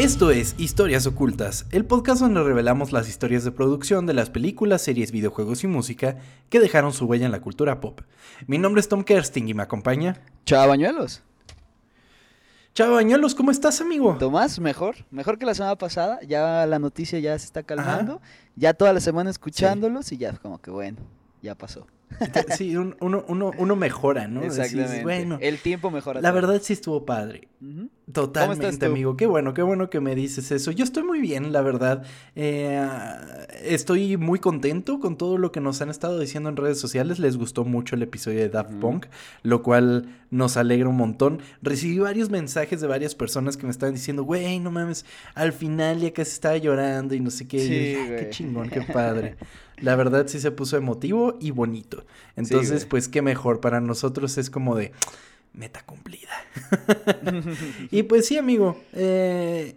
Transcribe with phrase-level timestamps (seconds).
[0.00, 4.80] Esto es Historias Ocultas, el podcast donde revelamos las historias de producción de las películas,
[4.80, 6.16] series, videojuegos y música
[6.48, 8.00] que dejaron su huella en la cultura pop.
[8.46, 10.22] Mi nombre es Tom Kersting y me acompaña.
[10.46, 11.22] Chavañuelos.
[12.72, 14.16] Chava Bañuelos, ¿cómo estás, amigo?
[14.18, 16.18] Tomás, mejor, mejor que la semana pasada.
[16.26, 18.22] Ya la noticia ya se está calmando.
[18.56, 20.96] Ya toda la semana escuchándolos y ya como que bueno,
[21.42, 21.86] ya pasó.
[22.56, 24.40] Sí, un- uno, uno, uno mejora, ¿no?
[24.40, 25.02] Decís, Exactamente.
[25.02, 26.20] bueno, El tiempo mejora.
[26.20, 26.34] la todo.
[26.40, 27.48] verdad sí estuvo padre.
[28.12, 28.86] Totalmente, estás tú?
[28.92, 29.16] amigo.
[29.16, 30.70] Qué bueno, qué bueno que me dices eso.
[30.72, 32.02] Yo estoy muy bien, la verdad.
[32.34, 32.80] Eh,
[33.62, 37.18] estoy muy contento con todo lo que nos han estado diciendo en redes sociales.
[37.18, 38.80] Les gustó mucho el episodio de Daft Ujú.
[38.80, 39.06] Punk,
[39.42, 41.40] lo cual nos alegra un montón.
[41.62, 45.04] Recibí varios mensajes de varias personas que me estaban diciendo, güey, no mames,
[45.34, 47.58] al final ya casi estaba llorando y no sé qué.
[47.58, 49.36] Y dije, "Ah, qué chingón, qué padre.
[49.78, 51.99] La verdad sí se puso emotivo y bonito.
[52.36, 53.60] Entonces, pues qué mejor.
[53.60, 54.92] Para nosotros es como de
[55.52, 56.30] meta cumplida.
[57.90, 58.80] Y pues sí, amigo.
[58.92, 59.76] eh,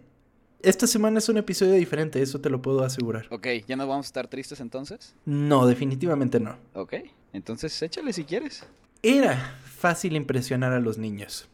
[0.62, 3.26] esta semana es un episodio diferente, eso te lo puedo asegurar.
[3.32, 5.14] Ok, ¿ya no vamos a estar tristes entonces?
[5.26, 6.56] No, definitivamente no.
[6.74, 6.94] Ok,
[7.34, 8.66] entonces échale si quieres.
[9.02, 11.50] Era fácil impresionar a los niños.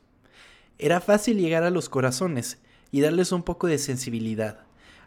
[0.78, 2.60] Era fácil llegar a los corazones
[2.92, 4.60] y darles un poco de sensibilidad.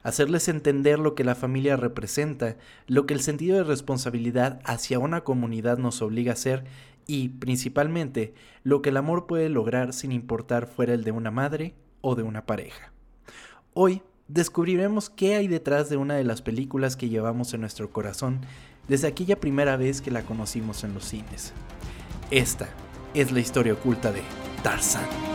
[0.02, 5.22] Hacerles entender lo que la familia representa, lo que el sentido de responsabilidad hacia una
[5.22, 6.64] comunidad nos obliga a hacer
[7.06, 11.74] y, principalmente, lo que el amor puede lograr sin importar fuera el de una madre
[12.00, 12.92] o de una pareja.
[13.74, 18.40] Hoy descubriremos qué hay detrás de una de las películas que llevamos en nuestro corazón
[18.88, 21.52] desde aquella primera vez que la conocimos en los cines.
[22.30, 22.68] Esta
[23.14, 24.22] es la historia oculta de
[24.62, 25.31] Tarzán.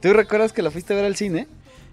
[0.00, 1.46] ¿Tú recuerdas que la fuiste a ver al cine?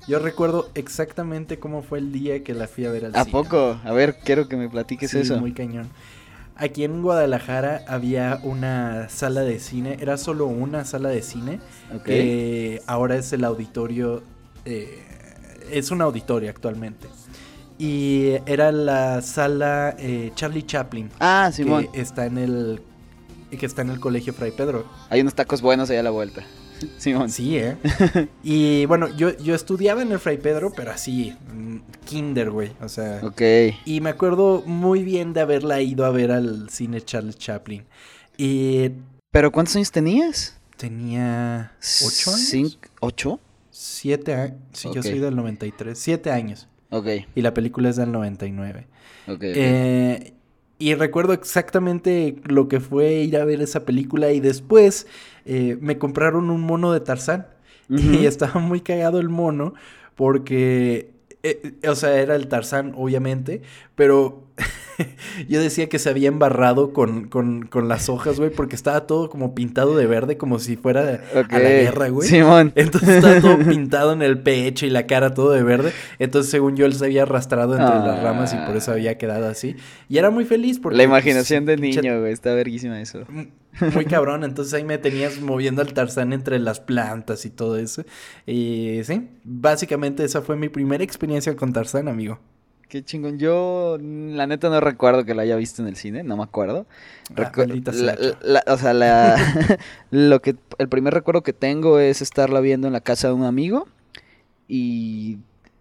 [0.07, 3.31] Yo recuerdo exactamente cómo fue el día que la fui a ver al ¿A cine.
[3.31, 3.79] poco?
[3.83, 5.37] A ver, quiero que me platiques Sí, eso.
[5.37, 5.89] muy cañón.
[6.55, 11.59] Aquí en Guadalajara había una sala de cine, era solo una sala de cine,
[11.93, 12.03] Ok.
[12.03, 14.23] que ahora es el auditorio,
[14.65, 15.03] eh,
[15.71, 17.07] es un auditorio actualmente.
[17.77, 21.87] Y era la sala eh, Charlie Chaplin, Ah, Simón.
[21.91, 22.81] que está en el
[23.51, 24.85] que está en el colegio Fray Pedro.
[25.09, 26.43] Hay unos tacos buenos allá a la vuelta.
[26.97, 27.29] Simón.
[27.29, 27.77] Sí, ¿eh?
[28.43, 32.89] y bueno, yo, yo estudiaba en el Fray Pedro, pero así, mm, kinder, güey, o
[32.89, 33.21] sea...
[33.23, 33.41] Ok.
[33.85, 37.85] Y me acuerdo muy bien de haberla ido a ver al cine Charles Chaplin.
[38.37, 38.91] Y
[39.31, 40.57] ¿Pero cuántos años tenías?
[40.77, 41.73] tenía
[42.05, 42.79] ocho años.
[42.99, 43.39] ¿Ocho?
[43.71, 44.57] Siete años.
[44.71, 45.97] Sí, yo soy del 93.
[45.97, 46.67] Siete años.
[46.89, 48.87] Ok, Y la película es del 99.
[49.27, 49.33] ok.
[49.33, 49.39] ok.
[49.43, 50.33] Eh,
[50.79, 54.31] y recuerdo exactamente lo que fue ir a ver esa película.
[54.31, 55.07] Y después
[55.45, 57.47] eh, me compraron un mono de Tarzán.
[57.89, 59.73] Y estaba muy cagado el mono
[60.15, 61.11] porque,
[61.43, 63.61] eh, o sea, era el Tarzán, obviamente,
[63.95, 64.43] pero
[65.47, 69.29] yo decía que se había embarrado con, con, con las hojas, güey, porque estaba todo
[69.29, 72.27] como pintado de verde, como si fuera a la guerra, güey.
[72.27, 72.71] Simón.
[72.75, 75.91] Entonces estaba todo pintado en el pecho y la cara todo de verde.
[76.19, 78.93] Entonces, según yo, él se había arrastrado entre las ramas y por eso Ah.
[78.95, 79.75] había quedado así.
[80.09, 80.97] Y era muy feliz porque...
[80.97, 82.31] La pues, imaginación del pinche niño, güey.
[82.31, 83.25] Está verguísima eso.
[83.93, 88.03] muy cabrón, entonces ahí me tenías moviendo al Tarzán entre las plantas y todo eso.
[88.45, 92.39] Y sí, básicamente esa fue mi primera experiencia con Tarzán, amigo.
[92.89, 93.37] Qué chingón.
[93.37, 96.23] Yo, la neta, no recuerdo que la haya visto en el cine.
[96.23, 96.85] No me acuerdo.
[97.35, 99.35] Ah, Recu- la- la- o sea, la,
[100.11, 103.43] lo que, el primer recuerdo que tengo es estarla viendo en la casa de un
[103.43, 103.87] amigo.
[104.69, 105.37] Y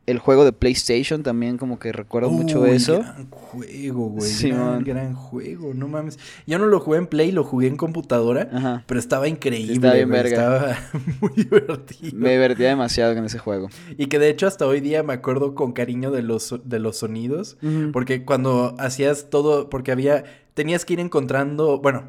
[0.06, 3.00] el juego de PlayStation también, como que recuerdo mucho eso.
[3.00, 4.30] Gran juego, güey.
[4.30, 4.84] Simón.
[4.84, 6.18] gran, gran juego, no mames.
[6.46, 8.48] Yo no lo jugué en Play, lo jugué en computadora.
[8.52, 8.84] Ajá.
[8.86, 10.36] Pero estaba increíble, Estaba bien güey, verga.
[10.70, 10.78] Estaba
[11.20, 12.12] muy divertido.
[12.18, 13.68] Me divertía demasiado con ese juego.
[13.98, 16.98] Y que de hecho hasta hoy día me acuerdo con cariño de los, de los
[16.98, 17.58] sonidos.
[17.92, 22.04] Porque cuando hacías todo, porque había, tenías que ir encontrando, bueno,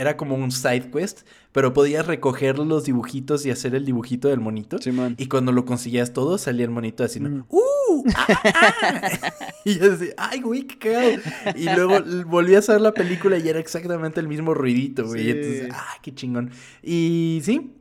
[0.00, 1.20] era como un side quest,
[1.52, 4.78] pero podías recoger los dibujitos y hacer el dibujito del monito.
[4.78, 5.14] Simón.
[5.18, 7.44] Y cuando lo conseguías todo, salía el monito haciendo, Mm.
[7.50, 8.04] ¡uh!
[8.16, 8.26] ¡Ah!
[8.44, 9.32] ah".
[9.64, 11.20] y yo decía, ¡ay, güey, qué cagado!
[11.54, 15.20] Y luego volvías a ver la película y era exactamente el mismo ruidito, güey.
[15.20, 15.30] Y Sí.
[15.38, 16.50] entonces, ¡ah, qué chingón!
[16.82, 17.72] Y sí.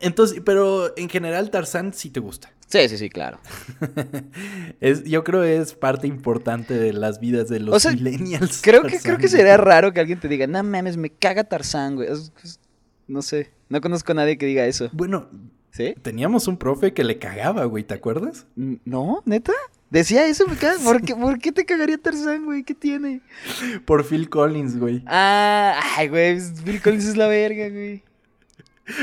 [0.00, 2.52] Entonces, pero en general Tarzán sí te gusta.
[2.68, 3.38] Sí, sí, sí, claro.
[4.80, 8.60] Es, yo creo es parte importante de las vidas de los O sea, millennials.
[8.62, 11.96] Creo que, creo que sería raro que alguien te diga, no mames, me caga Tarzán,
[11.96, 12.10] güey.
[12.12, 12.60] Es- es-
[13.06, 14.90] no sé, no conozco a nadie que diga eso.
[14.92, 15.28] Bueno,
[15.70, 15.94] ¿Sí?
[16.02, 18.46] teníamos un profe que le cagaba, güey, ¿te acuerdas?
[18.54, 19.22] ¿No?
[19.24, 19.52] ¿Neta?
[19.90, 20.78] Decía eso, me caga.
[20.84, 22.64] ¿Por qué, ¿Por qué te cagaría Tarzán, güey?
[22.64, 23.22] ¿Qué tiene?
[23.86, 25.02] Por Phil Collins, güey.
[25.06, 28.02] Ah, ay, güey, Bill Collins es la verga, güey.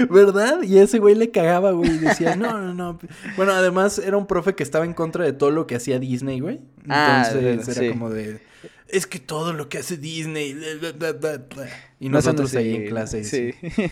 [0.09, 0.63] ¿Verdad?
[0.63, 2.99] Y ese güey le cagaba, güey, decía, no, no, no.
[3.37, 6.39] Bueno, además era un profe que estaba en contra de todo lo que hacía Disney,
[6.39, 6.61] güey.
[6.89, 7.89] Ah, Entonces era sí.
[7.89, 8.39] como de,
[8.87, 10.53] es que todo lo que hace Disney.
[10.53, 11.67] bla, bla, bla, bla, bla".
[11.99, 13.23] Y No nosotros ahí así, en clase.
[13.23, 13.53] Sí.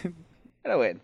[0.64, 1.00] Pero bueno.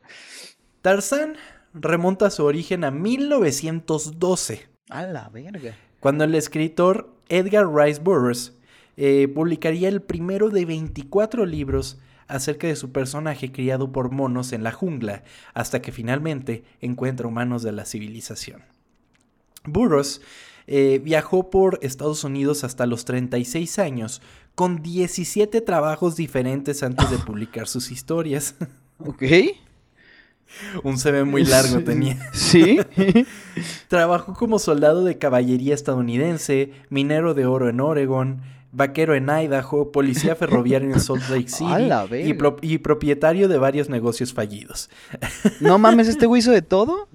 [0.82, 1.36] Tarzán
[1.74, 4.68] remonta su origen a 1912.
[4.90, 5.76] A la verga.
[6.00, 8.54] cuando el escritor Edgar Rice Burroughs
[8.98, 14.64] eh, publicaría el primero de 24 libros acerca de su personaje criado por monos en
[14.64, 15.24] la jungla,
[15.54, 18.64] hasta que finalmente encuentra humanos de la civilización.
[19.66, 20.22] Burroughs
[20.68, 24.22] eh, viajó por Estados Unidos hasta los 36 años,
[24.56, 28.56] con 17 trabajos diferentes antes de publicar sus historias.
[29.02, 29.24] Ok.
[30.84, 32.18] Un CV muy largo tenía.
[32.34, 32.80] Sí.
[33.88, 38.42] Trabajó como soldado de caballería estadounidense, minero de oro en Oregon,
[38.72, 43.48] vaquero en Idaho, policía ferroviario en Salt Lake City ¡A la y, pro- y propietario
[43.48, 44.90] de varios negocios fallidos.
[45.60, 47.08] no mames, este güey hizo de todo.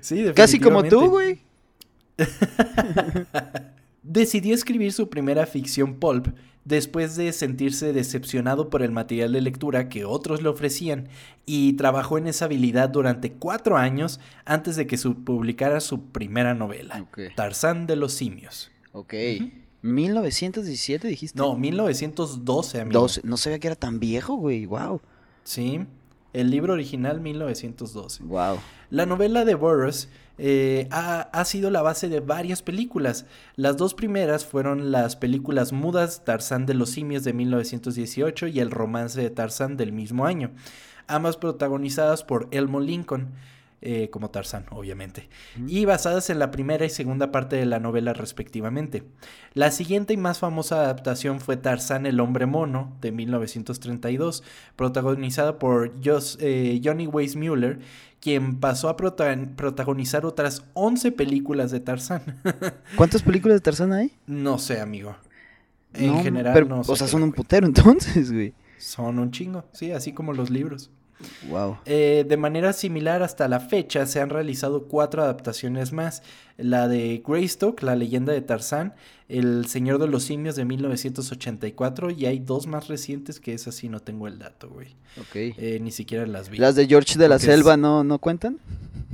[0.00, 1.40] Sí, Casi como tú, güey.
[4.02, 6.28] Decidió escribir su primera ficción pulp
[6.64, 11.08] después de sentirse decepcionado por el material de lectura que otros le ofrecían
[11.46, 16.54] y trabajó en esa habilidad durante cuatro años antes de que su- publicara su primera
[16.54, 17.06] novela.
[17.34, 18.70] Tarzán de los simios.
[18.92, 19.14] Ok.
[19.84, 21.38] 1917 dijiste.
[21.38, 23.00] No, 1912, amigo.
[23.00, 23.20] 12.
[23.24, 24.64] No sabía que era tan viejo, güey.
[24.64, 25.02] Wow.
[25.42, 25.84] Sí,
[26.32, 28.24] el libro original 1912.
[28.24, 28.60] Wow.
[28.88, 30.08] La novela de Burroughs
[30.38, 33.26] eh, ha, ha sido la base de varias películas.
[33.56, 38.70] Las dos primeras fueron las películas mudas Tarzán de los simios de 1918 y El
[38.70, 40.52] romance de Tarzán del mismo año,
[41.08, 43.34] ambas protagonizadas por Elmo Lincoln.
[43.84, 45.28] Eh, como Tarzán, obviamente,
[45.68, 49.04] y basadas en la primera y segunda parte de la novela respectivamente.
[49.52, 54.42] La siguiente y más famosa adaptación fue Tarzán el hombre mono de 1932,
[54.76, 57.78] protagonizada por Jos- eh, Johnny Weissmuller,
[58.20, 62.40] quien pasó a prota- protagonizar otras 11 películas de Tarzán.
[62.96, 64.12] ¿Cuántas películas de Tarzán hay?
[64.26, 65.14] no sé, amigo.
[65.92, 66.90] En No, general, pero, no sé.
[66.90, 68.52] O sea, son un putero entonces, güey.
[68.78, 70.90] Son un chingo, sí, así como los libros.
[71.48, 71.78] Wow.
[71.86, 76.22] Eh, de manera similar hasta la fecha se han realizado cuatro adaptaciones más.
[76.56, 78.94] La de Greystoke, la leyenda de Tarzán,
[79.28, 83.88] El Señor de los Simios de 1984 y hay dos más recientes que esas sí
[83.88, 84.88] no tengo el dato, güey.
[85.20, 85.34] Ok.
[85.36, 86.58] Eh, ni siquiera las vi.
[86.58, 88.58] ¿Las de George de la Porque es- Selva no, no cuentan?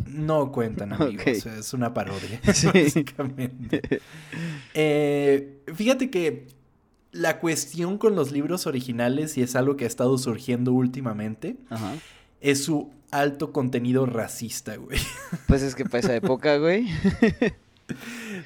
[0.07, 1.47] No cuentan, amigos.
[1.47, 2.67] Es una parodia, Sí.
[2.75, 4.01] básicamente.
[4.75, 6.49] Eh, fíjate que
[7.13, 11.95] la cuestión con los libros originales, y es algo que ha estado surgiendo últimamente, Ajá.
[12.41, 14.99] es su alto contenido racista, güey.
[15.49, 16.87] Pues es que para esa época, güey.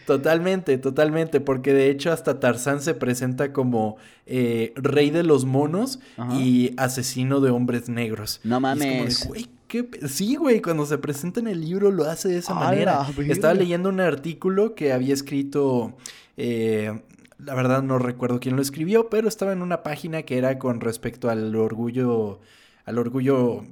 [0.07, 3.97] Totalmente, totalmente, porque de hecho hasta Tarzán se presenta como
[4.27, 6.35] eh, rey de los monos Ajá.
[6.41, 8.41] y asesino de hombres negros.
[8.43, 9.29] No Y es como de, mames.
[9.29, 10.09] "Güey, qué pe-".
[10.09, 13.07] Sí, güey, cuando se presenta en el libro lo hace de esa ¡A manera.
[13.29, 15.95] Estaba leyendo un artículo que había escrito,
[16.39, 17.03] eh,
[17.39, 20.81] la verdad no recuerdo quién lo escribió, pero estaba en una página que era con
[20.81, 22.41] respecto al orgullo,
[22.85, 23.65] al orgullo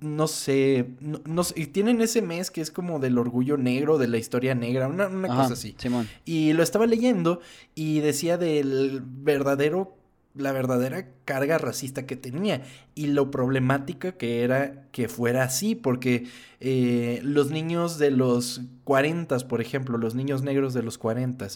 [0.00, 3.98] no sé, no, no sé, y tienen ese mes que es como del orgullo negro,
[3.98, 5.74] de la historia negra, una, una Ajá, cosa así.
[5.78, 6.08] Simón.
[6.24, 7.40] Y lo estaba leyendo
[7.74, 9.96] y decía del verdadero,
[10.34, 12.62] la verdadera carga racista que tenía
[12.94, 16.26] y lo problemática que era que fuera así, porque
[16.60, 21.48] eh, los niños de los 40, por ejemplo, los niños negros de los 40,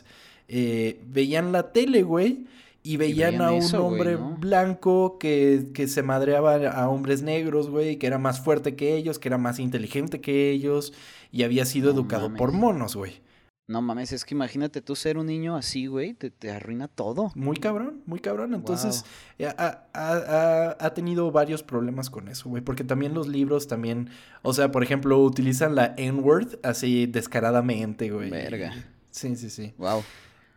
[0.51, 2.47] eh, veían la tele, güey.
[2.83, 4.37] Y veían, veían a un eso, güey, hombre ¿no?
[4.39, 9.19] blanco que, que se madreaba a hombres negros, güey, que era más fuerte que ellos,
[9.19, 10.95] que era más inteligente que ellos
[11.31, 13.21] y había sido No educado por monos, güey.
[13.69, 17.31] No mames, es que imagínate tú ser un niño así, güey, te, te arruina todo.
[17.37, 18.55] Muy cabrón, muy cabrón.
[18.55, 19.05] Entonces,
[19.39, 19.49] Wow.
[19.51, 20.17] eh, ha, ha-
[20.73, 22.65] ha- ha tenido varios problemas con eso, güey.
[22.65, 24.09] Porque también los libros también,
[24.43, 28.31] o sea, por ejemplo, utilizan la N-word así descaradamente, güey.
[28.31, 28.73] Verga.
[29.11, 29.73] Sí, sí, sí.
[29.79, 30.03] Wow.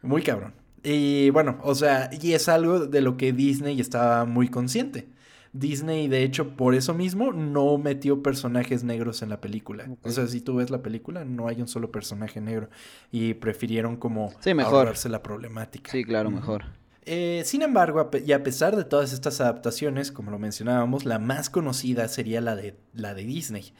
[0.04, 0.54] Muy cabrón.
[0.84, 5.08] Y bueno, o sea, y es algo de lo que Disney estaba muy consciente.
[5.54, 9.88] Disney, de hecho, por eso mismo, no metió personajes negros en la película.
[10.02, 12.70] O sea, si tú ves la película, no hay un solo personaje negro.
[13.12, 14.80] Y prefirieron como Sí, mejor.
[14.80, 15.92] ahorrarse la problemática.
[15.92, 16.66] Sí, claro, mejor.
[17.06, 21.50] Eh, sin embargo, y a pesar de todas estas adaptaciones, como lo mencionábamos, la más
[21.52, 23.74] conocida sería la de, la de Disney.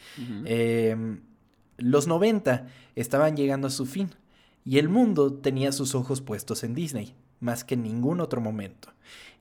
[0.46, 1.18] Eh,
[1.78, 4.10] los 90 estaban llegando a su fin
[4.66, 8.90] y el mundo tenía sus ojos puestos en Disney, más que en ningún otro momento.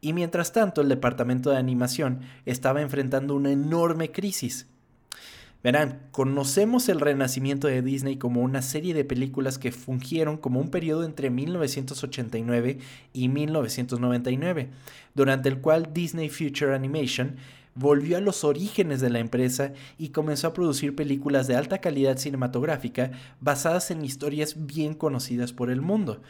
[0.00, 4.66] Y mientras tanto, el departamento de animación estaba enfrentando una enorme crisis.
[5.62, 10.70] Verán, conocemos el renacimiento de Disney como una serie de películas que fungieron como un
[10.70, 12.78] periodo entre 1989
[13.12, 14.70] y 1999,
[15.14, 17.36] durante el cual Disney Future Animation
[17.74, 22.18] volvió a los orígenes de la empresa y comenzó a producir películas de alta calidad
[22.18, 26.20] cinematográfica basadas en historias bien conocidas por el mundo.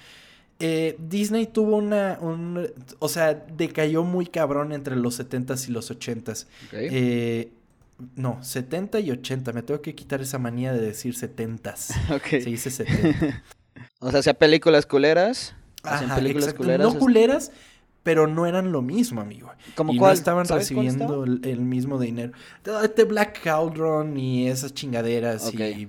[0.61, 2.69] Eh, Disney tuvo una, un-
[3.01, 6.45] o sea, decayó muy cabrón entre los 70s y los 80s.
[6.69, 6.73] Ok.
[6.75, 7.51] Eh,
[8.17, 9.53] no, 70 y 80.
[9.53, 11.95] Me tengo que quitar esa manía de decir 70s.
[12.15, 12.27] Ok.
[12.29, 13.43] Se dice 70.
[14.01, 15.55] O sea, hacía películas culeras.
[15.83, 16.93] Ajá, películas culeras.
[16.93, 17.51] No culeras,
[18.03, 19.51] pero no eran lo mismo, amigo.
[19.75, 20.11] ¿Cómo y cuál?
[20.11, 22.33] no estaban ¿Sabes cuál recibiendo el, el mismo dinero.
[22.63, 25.89] The Black Cauldron y esas chingaderas y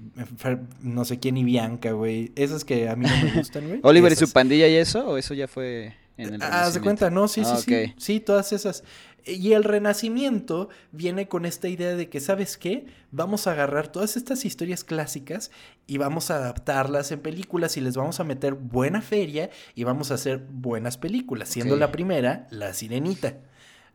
[0.82, 2.32] no sé quién y Bianca, güey.
[2.36, 3.80] Esas que a mí no me gustan, güey.
[3.84, 5.08] ¿Oliver y su pandilla y eso?
[5.08, 6.84] ¿O eso ya fue en el Ah, haz de Renacimiento?
[6.84, 7.94] cuenta, no, sí, sí, Ah, sí.
[7.98, 8.84] Sí, todas esas.
[9.26, 12.86] Y el renacimiento viene con esta idea de que, ¿sabes qué?
[13.12, 15.52] Vamos a agarrar todas estas historias clásicas
[15.88, 20.12] y vamos a adaptarlas en películas y les vamos a meter buena feria y vamos
[20.12, 21.50] a hacer buenas películas.
[21.50, 23.38] Siendo la primera, La Sirenita.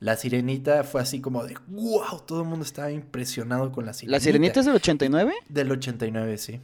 [0.01, 4.17] La Sirenita fue así como de, wow, todo el mundo estaba impresionado con La Sirenita.
[4.17, 5.33] ¿La sirenita es del 89?
[5.49, 6.61] Del 89, sí.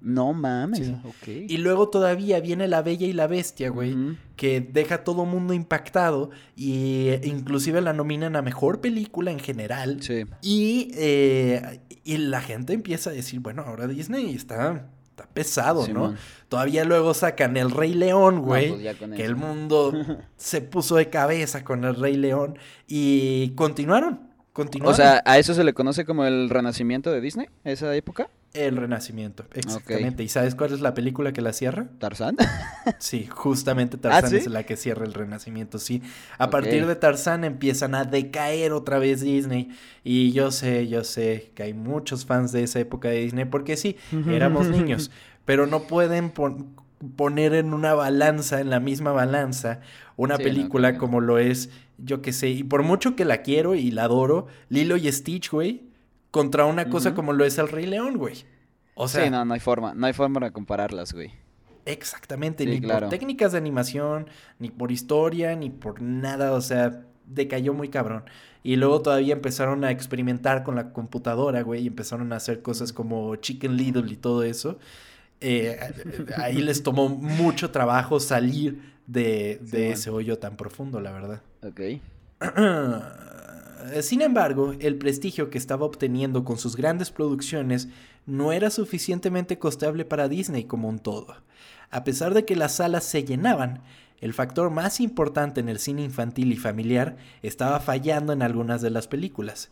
[0.00, 0.86] No mames.
[0.86, 0.96] Sí.
[1.04, 1.28] Ok.
[1.48, 5.54] Y luego todavía viene La Bella y la Bestia, güey que deja a todo mundo
[5.54, 10.02] impactado y eh, inclusive la nominan a mejor película en general.
[10.02, 10.26] Sí.
[10.42, 16.14] Y, eh, y la gente empieza a decir, bueno, ahora Disney está, está pesado, ¿no?
[16.48, 18.68] Todavía luego sacan El Rey León, güey.
[18.68, 19.24] pues que eso.
[19.24, 19.92] el mundo
[20.36, 24.30] se puso de cabeza con El Rey León y continuaron.
[24.52, 24.92] Continuaron.
[24.92, 27.48] O sea, ¿a eso se le conoce como el renacimiento de Disney?
[27.64, 28.28] ¿Esa época?
[28.56, 30.22] El Renacimiento, exactamente.
[30.22, 31.88] ¿Y sabes cuál es la película que la cierra?
[31.98, 32.36] ¿Tarzán?
[32.98, 34.36] Sí, justamente Tarzán ¿Ah, sí?
[34.36, 36.02] es la que cierra el renacimiento, sí.
[36.38, 39.70] A partir de Tarzán empiezan a decaer otra vez Disney.
[40.04, 43.76] Y yo sé, yo sé que hay muchos fans de esa época de Disney, porque
[43.76, 43.96] sí,
[44.28, 45.10] éramos niños,
[45.44, 46.74] pero no pueden pon-
[47.16, 49.80] poner en una balanza, en la misma balanza,
[50.16, 53.74] una Sí, película como lo es, yo que sé, y por mucho que la quiero
[53.74, 55.82] y la adoro, Lilo y Stitch, güey,
[56.36, 58.44] contra una cosa como lo es El Rey León, güey.
[58.94, 59.94] O sea, sí, no, no hay forma.
[59.94, 61.30] No hay forma de compararlas, güey.
[61.86, 63.06] Exactamente, Sí, ni claro.
[63.06, 64.28] por técnicas de animación,
[64.58, 68.24] ni por historia, ni por nada, o sea, decayó muy cabrón.
[68.62, 72.92] Y luego todavía empezaron a experimentar con la computadora, güey, y empezaron a hacer cosas
[72.92, 74.78] como Chicken Little y todo eso.
[75.38, 75.78] Eh,
[76.38, 79.60] ahí les tomó mucho trabajo salir de,
[79.92, 81.42] ese hoyo tan profundo, la verdad.
[81.62, 81.80] Ok.
[84.02, 87.88] Sin embargo, el prestigio que estaba obteniendo con sus grandes producciones
[88.26, 91.36] no era suficientemente costable para Disney como un todo.
[91.90, 93.82] A pesar de que las salas se llenaban,
[94.20, 98.90] el factor más importante en el cine infantil y familiar estaba fallando en algunas de
[98.90, 99.70] las películas.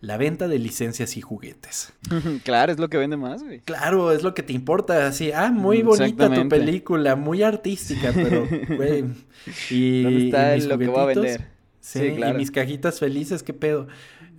[0.00, 1.92] La venta de licencias y juguetes.
[2.44, 3.60] claro, es lo que vende más, güey.
[3.60, 8.12] Claro, es lo que te importa, así, ah, muy Mm, bonita tu película, muy artística,
[8.14, 9.04] pero, güey,
[9.70, 11.59] y, ¿Dónde está y mis lo que voy a vender?
[11.80, 12.34] Sí, Sí, claro.
[12.34, 13.88] y mis cajitas felices, ¿qué pedo?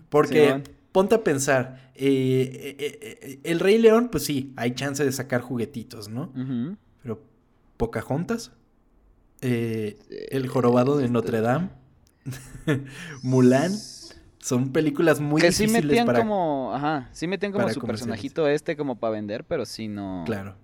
[0.09, 5.11] Porque ponte a pensar, eh, eh, eh, el Rey León, pues sí, hay chance de
[5.11, 6.31] sacar juguetitos, ¿no?
[7.01, 7.21] Pero
[7.77, 8.51] Pocahontas,
[9.41, 9.97] eh,
[10.29, 11.69] El Jorobado de Notre Dame,
[13.23, 13.71] Mulan,
[14.39, 16.19] son películas muy que sí difíciles metían para...
[16.19, 20.55] como, ajá, sí metían como su personajito este como para vender, pero sí no, Claro.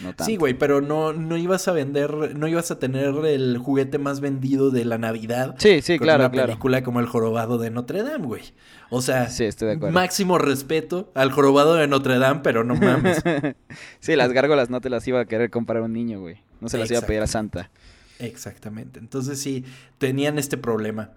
[0.00, 0.24] No tanto.
[0.24, 4.20] Sí, güey, pero no, no ibas a vender, no ibas a tener el juguete más
[4.20, 5.54] vendido de la Navidad.
[5.58, 6.48] Sí, sí, con claro, una claro.
[6.48, 8.42] película como El Jorobado de Notre Dame, güey.
[8.90, 9.94] O sea, Sí, estoy de acuerdo.
[9.94, 13.22] máximo respeto al Jorobado de Notre Dame, pero no mames.
[14.00, 16.38] sí, las gárgolas no te las iba a querer comprar un niño, güey.
[16.60, 17.70] No se las iba a pedir a Santa.
[18.18, 18.98] Exactamente.
[19.00, 19.64] Entonces sí,
[19.98, 21.10] tenían este problema.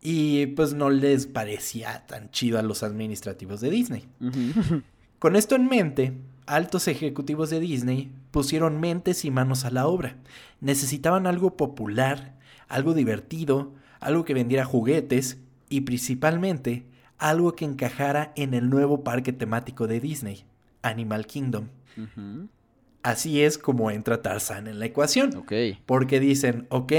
[0.00, 4.08] Y pues no les parecía tan chido a los administrativos de Disney.
[5.18, 6.12] Con esto en mente,
[6.46, 10.16] altos ejecutivos de Disney pusieron mentes y manos a la obra.
[10.60, 12.34] Necesitaban algo popular,
[12.68, 16.86] algo divertido, algo que vendiera juguetes y principalmente
[17.18, 20.44] algo que encajara en el nuevo parque temático de Disney,
[20.82, 21.68] Animal Kingdom.
[23.02, 25.36] Así es como entra Tarzán en la ecuación.
[25.36, 25.52] Ok.
[25.86, 26.92] Porque dicen, ok,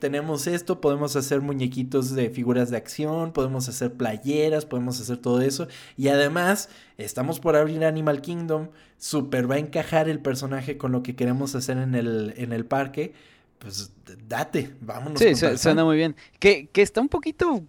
[0.00, 5.40] tenemos esto, podemos hacer muñequitos de figuras de acción, podemos hacer playeras, podemos hacer todo
[5.42, 5.68] eso.
[5.96, 11.04] Y además, estamos por abrir Animal Kingdom, super va a encajar el personaje con lo
[11.04, 13.14] que queremos hacer en el, en el parque.
[13.60, 13.92] Pues
[14.26, 15.20] date, vámonos.
[15.20, 16.16] Sí, con suena muy bien.
[16.40, 17.62] Que, que está un poquito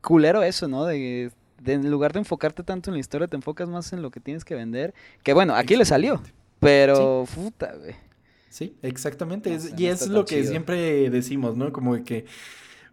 [0.00, 0.84] culero eso, ¿no?
[0.84, 4.12] De, de en lugar de enfocarte tanto en la historia, te enfocas más en lo
[4.12, 4.94] que tienes que vender.
[5.24, 6.22] Que bueno, aquí le salió.
[6.62, 7.34] Pero, sí.
[7.34, 7.94] puta, güey.
[8.48, 9.58] Sí, exactamente.
[9.76, 11.72] Y es lo que siempre decimos, ¿no?
[11.72, 12.26] Como que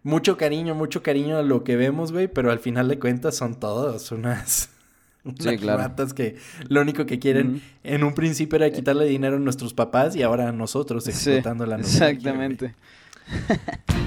[0.02, 3.60] mucho cariño, mucho cariño a lo que vemos, güey, pero al final de cuentas son
[3.60, 4.70] todos unas,
[5.24, 5.82] unas sí, claro.
[5.82, 6.36] ratas que
[6.68, 8.72] lo único que quieren en un principio era eh.
[8.72, 12.74] quitarle dinero a nuestros papás y ahora a nosotros explotando sí, la Exactamente.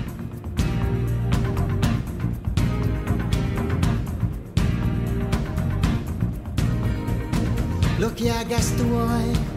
[7.99, 9.52] lo que hagas tú hoy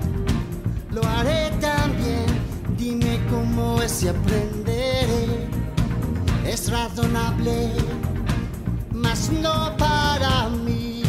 [0.97, 2.25] lo haré también.
[2.79, 5.47] Dime cómo es y aprenderé.
[6.47, 7.71] Es razonable,
[8.93, 11.03] mas no para mí.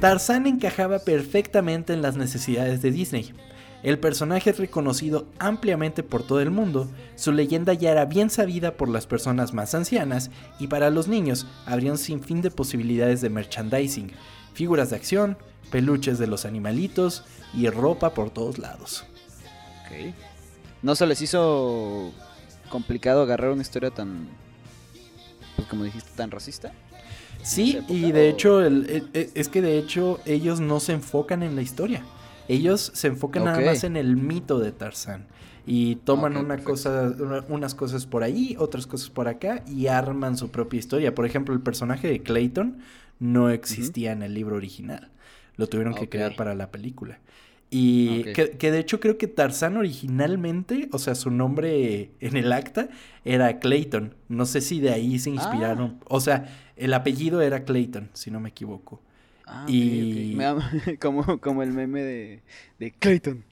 [0.00, 3.32] Tarzán encajaba perfectamente en las necesidades de Disney.
[3.82, 8.76] El personaje es reconocido ampliamente por todo el mundo, su leyenda ya era bien sabida
[8.76, 13.30] por las personas más ancianas y para los niños habría un sinfín de posibilidades de
[13.30, 14.12] merchandising,
[14.54, 15.36] figuras de acción,
[15.70, 19.04] peluches de los animalitos y ropa por todos lados.
[19.84, 20.14] Ok.
[20.82, 22.12] ¿No se les hizo
[22.70, 24.28] complicado agarrar una historia tan,
[25.56, 26.72] pues como dijiste, tan racista?
[27.42, 30.92] Sí, y de o- hecho el- el- el- es que de hecho ellos no se
[30.92, 32.02] enfocan en la historia.
[32.48, 35.26] Ellos se enfocan nada más en el mito de Tarzán.
[35.68, 40.36] Y toman una cosa, una- unas cosas por ahí, otras cosas por acá y arman
[40.36, 41.12] su propia historia.
[41.14, 42.78] Por ejemplo, el personaje de Clayton
[43.18, 45.10] no existía en el libro original.
[45.56, 47.18] Lo tuvieron que crear para la película.
[47.68, 52.52] Y que, que de hecho creo que Tarzán originalmente, o sea, su nombre en el
[52.52, 52.88] acta
[53.24, 54.14] era Clayton.
[54.28, 55.98] No sé si de ahí se inspiraron.
[56.06, 59.02] O sea, el apellido era Clayton, si no me equivoco.
[59.46, 60.34] Ah, Y-.
[60.36, 60.70] Me da-
[61.00, 62.42] como, como el meme de,
[62.78, 63.42] de Clayton.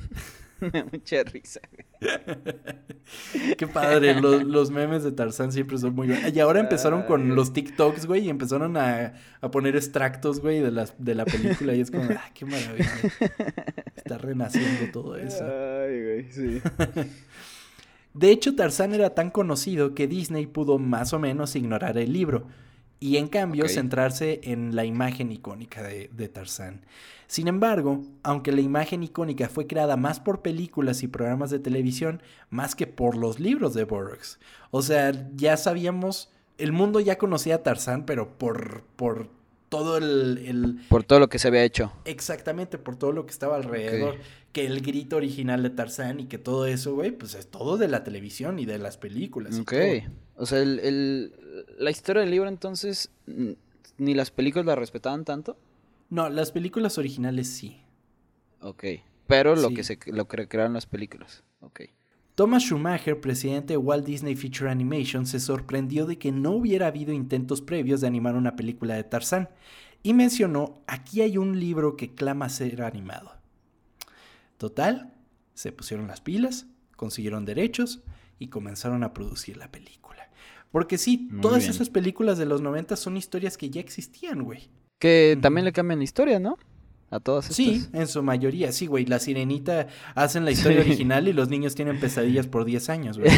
[0.60, 1.60] Me da mucha risa.
[3.58, 6.34] Qué padre, los, los memes de Tarzán siempre son muy buenos.
[6.34, 10.70] Y ahora empezaron con los TikToks, güey, y empezaron a, a poner extractos, güey, de,
[10.70, 11.74] las, de la película.
[11.74, 12.90] Y es como, ah, qué maravilla.
[13.96, 15.44] Está renaciendo todo eso.
[15.44, 16.60] Ay, güey, sí.
[18.14, 22.46] De hecho, Tarzán era tan conocido que Disney pudo más o menos ignorar el libro
[23.04, 26.86] y en cambio centrarse en la imagen icónica de, de Tarzán.
[27.26, 32.22] Sin embargo, aunque la imagen icónica fue creada más por películas y programas de televisión,
[32.48, 34.38] más que por los libros de Burroughs.
[34.70, 39.28] O sea, ya sabíamos, el mundo ya conocía a Tarzán, pero por, por
[39.76, 41.92] todo el- el, Por todo lo que se había hecho.
[42.04, 44.16] Exactamente, por todo lo que estaba alrededor.
[44.52, 47.88] Que el grito original de Tarzán y que todo eso, güey, pues es todo de
[47.88, 49.58] la televisión y de las películas.
[49.58, 49.72] Ok.
[50.36, 51.34] O sea, el, el-
[51.78, 53.10] la historia del libro entonces,
[53.98, 55.56] ni las películas la respetaban tanto.
[56.10, 57.80] No, las películas originales sí.
[58.60, 58.84] Ok.
[59.26, 59.74] Pero lo Sí.
[59.74, 61.42] que se lo que crearon las películas.
[61.60, 61.80] Ok.
[62.34, 67.12] Thomas Schumacher, presidente de Walt Disney Feature Animation, se sorprendió de que no hubiera habido
[67.12, 69.50] intentos previos de animar una película de Tarzán
[70.02, 73.32] y mencionó, aquí hay un libro que clama ser animado.
[74.58, 75.14] Total,
[75.54, 76.66] se pusieron las pilas,
[76.96, 78.02] consiguieron derechos
[78.40, 80.28] y comenzaron a producir la película.
[80.72, 81.70] Porque sí, Muy todas bien.
[81.70, 84.70] esas películas de los 90 son historias que ya existían, güey.
[84.98, 86.58] Que también le cambian la historia, ¿no?
[87.14, 87.56] A todas estas.
[87.56, 89.06] Sí, en su mayoría, sí, güey.
[89.06, 90.88] La sirenita hacen la historia Sí.
[90.88, 93.30] original y los niños tienen pesadillas por 10 años, güey.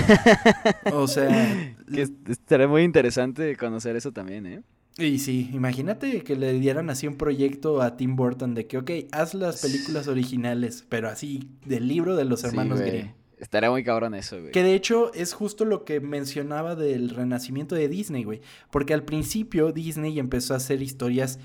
[0.93, 1.29] O sea,
[1.93, 4.62] Que es- estaría muy interesante conocer eso también, ¿eh?
[4.99, 8.91] y sí, imagínate que le dieran así un proyecto a Tim Burton de que, ok,
[9.12, 12.91] haz las películas originales, pero así, del libro de los Sí, hermanos güey.
[12.91, 13.09] Grimm.
[13.39, 14.53] Estaría muy cabrón eso, güey.
[14.53, 18.41] Que de hecho es justo lo que mencionaba del renacimiento de Disney, güey.
[18.71, 21.39] Porque al principio Disney empezó a hacer historias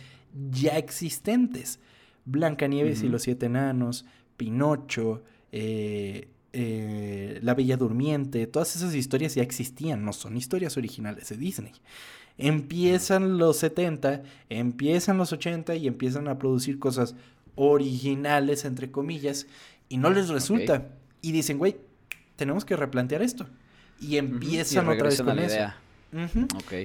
[0.50, 1.82] ya existentes.
[2.26, 4.06] Blancanieves y los siete enanos,
[4.38, 11.30] Pinocho, eh, eh, La Bella Durmiente, todas esas historias ya existían, no son historias originales
[11.30, 11.72] de Disney.
[12.38, 17.16] Empiezan los 70, empiezan los 80 y empiezan a producir cosas
[17.56, 19.48] originales, entre comillas,
[19.90, 20.90] y no les resulta.
[21.22, 21.78] Y dicen, güey,
[22.36, 23.48] tenemos que replantear esto.
[24.00, 25.74] Y empiezan y otra vez con la eso.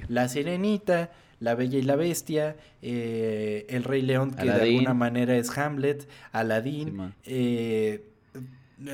[0.09, 5.37] La Sirenita, La Bella y la Bestia, eh, El Rey León, que de alguna manera
[5.37, 7.14] es Hamlet, Aladdin, Simón.
[7.25, 8.09] eh,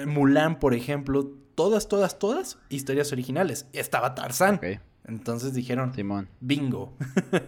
[0.06, 3.66] Mulan, por ejemplo, todas, todas, todas historias originales.
[3.72, 4.60] Estaba Tarzán.
[5.04, 6.28] Entonces dijeron, Simón.
[6.40, 6.94] bingo.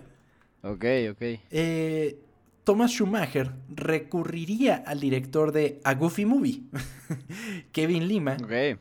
[0.67, 1.21] Ok, ok.
[1.51, 2.19] Eh,
[2.65, 6.63] Thomas Schumacher recurriría al director de A Goofy Movie,
[7.73, 8.79] Kevin Lima, Ok.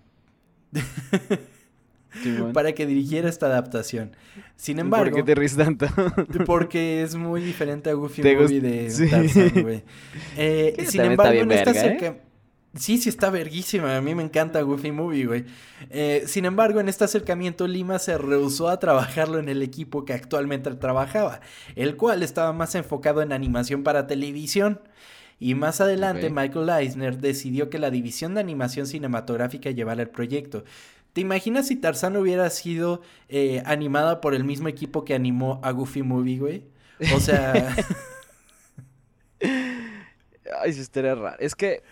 [2.53, 4.15] Para que dirigiera esta adaptación.
[4.55, 5.87] Sin ¿Por embargo, qué te ríes tanto?
[6.45, 9.09] porque es muy diferente a Goofy ¿Te Movie de Sí.
[9.09, 9.83] Tarzán, güey.
[10.37, 12.21] Eh, sin embargo, en esta verga, ¿eh?
[12.75, 13.97] Sí, sí está verguísima.
[13.97, 15.45] A mí me encanta Goofy Movie, güey.
[15.91, 20.13] Eh, sin embargo, en este acercamiento, Lima se rehusó a trabajarlo en el equipo que
[20.13, 21.39] actualmente trabajaba,
[21.75, 24.79] el cual estaba más enfocado en animación para televisión.
[25.39, 26.29] Y más adelante.
[26.29, 30.63] Michael Eisner decidió que la división de animación cinematográfica llevara el proyecto.
[31.13, 35.71] ¿Te imaginas si Tarzán hubiera sido eh, animada por el mismo equipo que animó a
[35.71, 36.63] Goofy Movie, güey?
[37.15, 37.75] O sea,
[40.61, 41.37] Ay, sí estaría raro.
[41.39, 41.83] Es que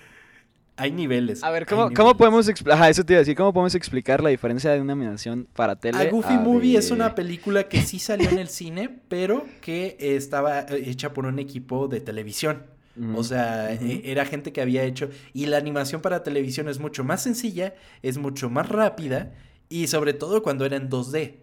[0.78, 1.44] Hay niveles.
[1.44, 1.98] A ver, ¿cómo, niveles.
[2.00, 2.90] ¿cómo podemos explicar?
[2.90, 3.36] eso te iba a decir.
[3.36, 5.98] ¿Cómo podemos explicar la diferencia de una animación para tele?
[5.98, 9.98] A Goofy Movie de- es una película que sí salió en el cine, pero que
[10.00, 12.64] estaba eh, hecha por un equipo de televisión.
[13.16, 15.10] O sea, eh, era gente que había hecho.
[15.34, 19.34] Y la animación para televisión es mucho más sencilla, es mucho más rápida.
[19.70, 21.38] Y sobre todo cuando era en 2D.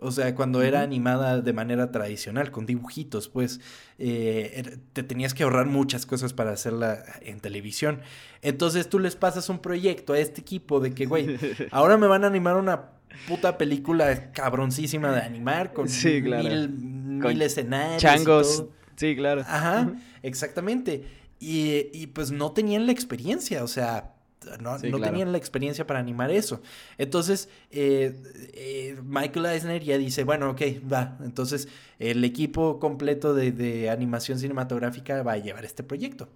[0.00, 3.60] O sea, cuando era animada de manera tradicional, con dibujitos, pues
[3.98, 8.00] eh, era- te tenías que ahorrar muchas cosas para hacerla en televisión.
[8.42, 11.26] Entonces tú les pasas un proyecto a este equipo de que, güey,
[11.72, 12.90] ahora me van a animar una
[13.26, 16.44] puta película cabroncísima de animar con Sí, claro.
[16.44, 17.96] mil, Con mil escenarios.
[18.02, 18.56] y Changos.
[18.58, 18.70] todo.
[18.98, 19.40] Sí, claro.
[19.46, 21.04] Ajá, exactamente.
[21.40, 24.12] Y, y, pues no tenían la experiencia, o sea,
[24.60, 25.12] no, Sí, no claro.
[25.12, 26.60] tenían la experiencia para animar eso.
[26.98, 28.20] Entonces, eh,
[28.54, 31.16] eh, Michael Eisner ya dice, bueno, ok, va.
[31.24, 36.28] Entonces, el equipo completo de, de animación cinematográfica va a llevar este proyecto.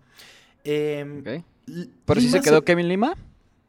[0.65, 1.27] Em, Ok.
[1.69, 3.15] L- ¿Pero sí Lima se quedó Kevin Lima?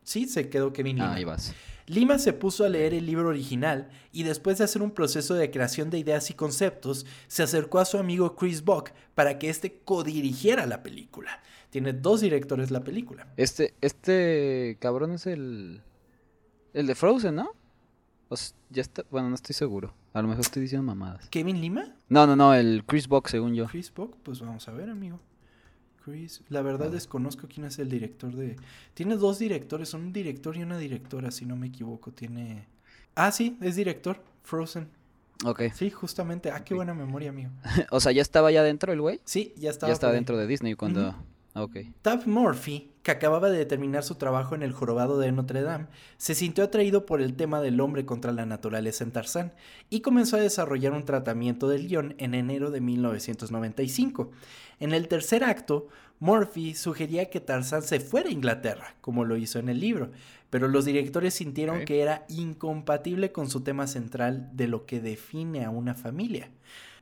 [0.03, 1.11] Sí, se quedó Kevin Lima.
[1.11, 1.53] Ah, ahí vas.
[1.87, 5.51] Lima se puso a leer el libro original y después de hacer un proceso de
[5.51, 9.81] creación de ideas y conceptos, se acercó a su amigo Chris Buck para que éste
[9.83, 11.41] codirigiera la película.
[11.69, 13.27] Tiene dos directores la película.
[13.35, 15.81] Este, este cabrón es el.
[16.73, 17.51] El de Frozen, ¿no?
[18.29, 18.35] O
[18.69, 19.03] ya está.
[19.09, 19.93] Bueno, no estoy seguro.
[20.13, 21.27] A lo mejor estoy diciendo mamadas.
[21.29, 21.95] ¿Kevin Lima?
[22.09, 23.65] No, no, no, el Chris Buck, según yo.
[23.65, 25.19] Chris Buck, pues vamos a ver, amigo.
[26.03, 28.55] Chris, la verdad desconozco quién es el director de...
[28.93, 32.11] Tiene dos directores, un director y una directora, si no me equivoco.
[32.11, 32.67] Tiene...
[33.15, 34.87] Ah, sí, es director, Frozen.
[35.45, 35.63] Ok.
[35.73, 36.51] Sí, justamente.
[36.51, 37.51] Ah, qué buena memoria, amigo.
[37.91, 39.21] o sea, ya estaba ya dentro el güey.
[39.25, 39.89] Sí, ya estaba.
[39.89, 41.09] Ya estaba dentro de Disney cuando.
[41.09, 41.17] Ujú.
[41.53, 41.77] Ah, Ok.
[42.01, 45.87] Tab Murphy, que acababa de terminar su trabajo en El Jorobado de Notre Dame,
[46.17, 49.53] se sintió atraído por el tema del hombre contra la naturaleza en Tarzán
[49.89, 54.31] y comenzó a desarrollar un tratamiento del guion en enero de 1995.
[54.79, 55.89] En el tercer acto,
[56.19, 60.11] Murphy sugería que Tarzán se fuera a Inglaterra, como lo hizo en el libro,
[60.49, 65.65] pero los directores sintieron que era incompatible con su tema central de lo que define
[65.65, 66.49] a una familia.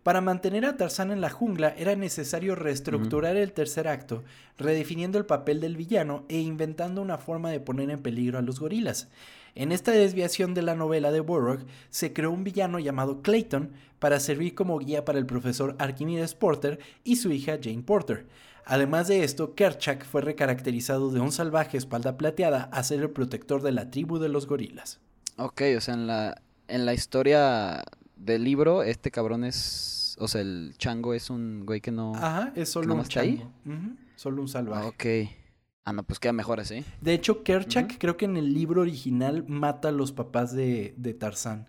[0.04, 4.24] Para mantener a Tarzán en la jungla era necesario reestructurar el tercer acto,
[4.58, 8.60] redefiniendo el papel del villano e inventando una forma de poner en peligro a los
[8.60, 9.10] gorilas.
[9.54, 14.20] En esta desviación de la novela de Burroughs se creó un villano llamado Clayton para
[14.20, 18.26] servir como guía para el profesor Archimedes Porter y su hija Jane Porter.
[18.66, 23.62] Además de esto, Kerchak fue recaracterizado de un salvaje espalda plateada a ser el protector
[23.62, 25.00] de la tribu de los gorilas.
[25.38, 27.84] Ok, o sea, en la, en la historia
[28.24, 30.16] del libro, este cabrón es.
[30.20, 32.16] O sea, el chango es un güey que no.
[32.16, 33.52] Ajá, es solo un chango.
[33.66, 34.86] Ujú, Solo un salvaje.
[34.86, 35.36] Ah, ok.
[35.84, 36.86] Ah, no, pues queda mejor así.
[37.02, 41.14] De hecho, Kerchak creo que en el libro original mata a los papás de, de
[41.16, 41.68] Tarzán.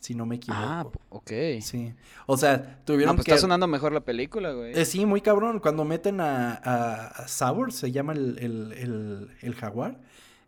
[0.00, 0.62] Si no me equivoco.
[0.62, 1.30] Ah, ok.
[1.60, 1.92] Sí.
[2.26, 3.32] O sea, No, tuvieron pues que.
[3.32, 4.72] está sonando mejor la película, güey.
[4.78, 5.58] Eh, sí, muy cabrón.
[5.58, 10.00] Cuando meten a, a, a Sauer, se llama el, el, el, el jaguar.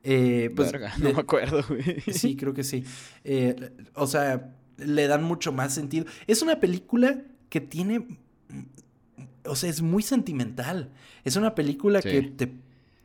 [0.03, 2.01] Eh, pues, Verga, no me acuerdo, güey.
[2.13, 2.85] Sí, creo que sí.
[3.25, 6.07] Eh, o sea, le dan mucho más sentido.
[6.27, 8.19] Es una película que tiene.
[9.47, 10.91] O sea, es muy sentimental.
[11.25, 12.11] Es una película Sí.
[12.11, 12.53] que te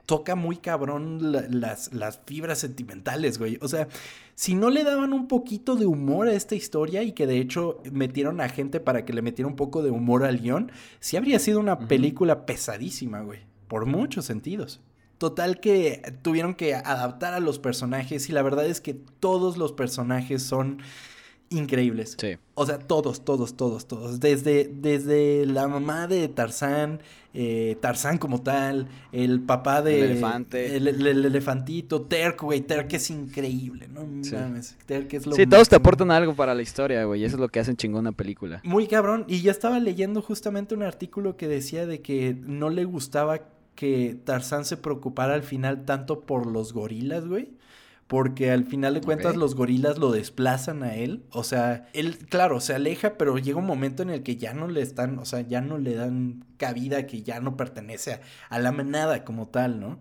[0.06, 3.58] toca muy cabrón la- las, las fibras sentimentales, güey.
[3.62, 3.88] O sea,
[4.36, 7.82] si no le daban un poquito de humor a esta historia y que de hecho
[7.92, 11.40] metieron a gente para que le metiera un poco de humor al guion, sí habría
[11.40, 13.40] sido una película pesadísima, güey.
[13.68, 14.80] Por muchos sentidos.
[15.18, 19.72] Total que tuvieron que adaptar a los personajes y la verdad es que todos los
[19.72, 20.80] personajes son
[21.50, 22.16] increíbles.
[22.20, 22.36] Sí.
[22.54, 24.20] O sea, todos, todos, todos, todos.
[24.20, 27.00] Desde, desde la mamá de Tarzán,
[27.34, 30.00] eh, Tarzán como tal, el papá de...
[30.00, 30.76] El elefante.
[30.78, 34.02] El, el- el elefantito, Terk, güey, Terk es increíble, ¿no?
[34.24, 34.34] Sí.
[34.36, 37.24] Mames, Terk es lo Sí, todos te aportan algo para la historia, güey.
[37.24, 38.62] Eso es lo que hacen chingón una película.
[38.64, 39.26] Muy cabrón.
[39.28, 43.42] Y yo estaba leyendo justamente un artículo que decía de que no le gustaba
[43.76, 47.50] que Tarzán se preocupara al final tanto por los gorilas, güey.
[48.08, 51.24] Porque al final de cuentas los gorilas lo desplazan a él.
[51.32, 54.68] O sea, él, claro, se aleja, pero llega un momento en el que ya no
[54.68, 58.60] le están, o sea, ya no le dan cabida, que ya no pertenece a, a
[58.60, 60.00] la manada como tal, ¿no?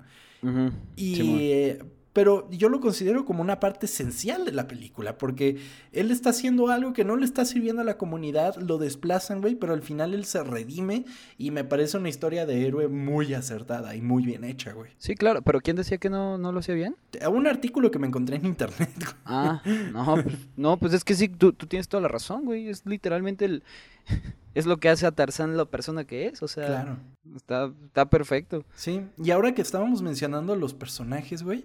[0.96, 1.78] Y, eh,
[2.14, 5.59] pero yo lo considero como una parte esencial de la película, porque
[5.92, 9.57] él está haciendo algo que no le está sirviendo a la comunidad, lo desplazan, güey,
[9.57, 11.05] pero al final él se redime
[11.38, 14.92] y me parece una historia de héroe muy acertada y muy bien hecha, güey.
[14.96, 16.96] Sí, claro, pero ¿quién decía que no, no lo hacía bien?
[17.29, 19.14] Un artículo que me encontré en internet, güey.
[19.24, 19.61] Ah,
[19.92, 22.68] no, pues, no, pues es que sí, tú, tú tienes toda la razón, güey.
[22.68, 23.62] Es literalmente el...
[24.55, 26.66] Es lo que hace a Tarzán la persona que es, o sea...
[26.66, 26.96] Claro.
[27.35, 28.64] Está, está perfecto.
[28.77, 31.64] Sí, y ahora que estábamos mencionando los personajes, güey,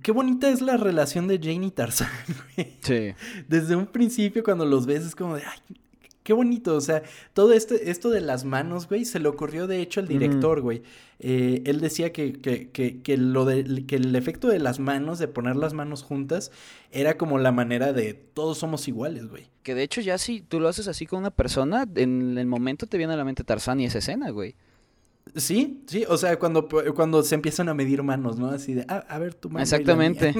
[0.00, 2.08] qué bonita es la relación de Jane y Tarzán,
[2.56, 2.72] güey.
[2.80, 3.14] Sí.
[3.48, 5.76] Desde un principio cuando los ves es como de, ay,
[6.22, 7.02] Qué bonito, o sea,
[7.34, 10.84] todo este, esto de las manos, güey, se le ocurrió de hecho al director, güey.
[11.18, 15.18] Eh, él decía que, que, que, que, lo de, que el efecto de las manos,
[15.18, 16.52] de poner las manos juntas,
[16.92, 19.48] era como la manera de todos somos iguales, güey.
[19.64, 22.86] Que de hecho ya si tú lo haces así con una persona, en el momento
[22.86, 24.54] te viene a la mente Tarzán y esa escena, güey.
[25.34, 28.48] Sí, sí, o sea, cuando, cuando se empiezan a medir manos, ¿no?
[28.50, 29.62] Así de, ah, a ver tu mano.
[29.62, 30.34] Exactamente.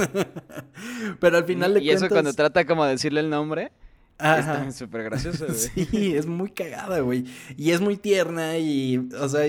[1.20, 3.72] Pero al final de y eso cuando trata como de decirle el nombre.
[4.18, 4.66] Ajá.
[4.66, 5.58] Es súper gracioso, güey.
[5.90, 7.24] Sí, es muy cagada, güey.
[7.56, 9.46] Y es muy tierna y, o sea,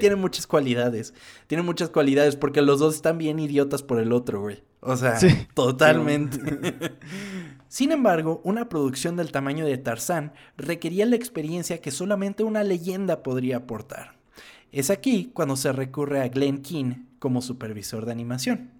[0.00, 1.14] tiene muchas cualidades.
[1.46, 4.62] Tiene muchas cualidades porque los dos están bien idiotas por el otro, güey.
[4.80, 5.18] O sea,
[5.54, 6.38] totalmente.
[7.70, 13.22] Sin embargo, una producción del tamaño de Tarzán requería la experiencia que solamente una leyenda
[13.22, 14.16] podría aportar.
[14.72, 18.72] Es aquí cuando se recurre a Glenn King como supervisor de animación.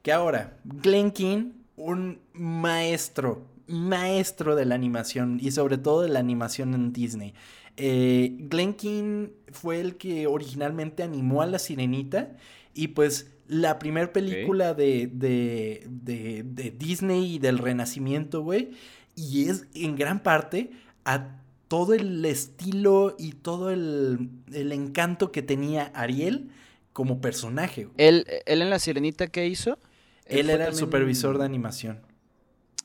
[0.00, 6.18] Que ahora, Glenn King, un maestro, maestro de la animación y sobre todo de la
[6.18, 7.34] animación en Disney.
[7.76, 12.38] Eh, Glenn King fue el que originalmente animó a la sirenita
[12.72, 18.72] y pues la primera película de, de, de, Disney y del Renacimiento, güey.
[19.14, 20.70] Y es en gran parte
[21.04, 26.50] a todo el estilo y todo el, encanto que tenía Ariel
[26.92, 27.88] como personaje.
[27.96, 29.78] ¿Él, ¿Él en La Sirenita qué hizo?
[30.26, 32.00] Él, era el supervisor de animación.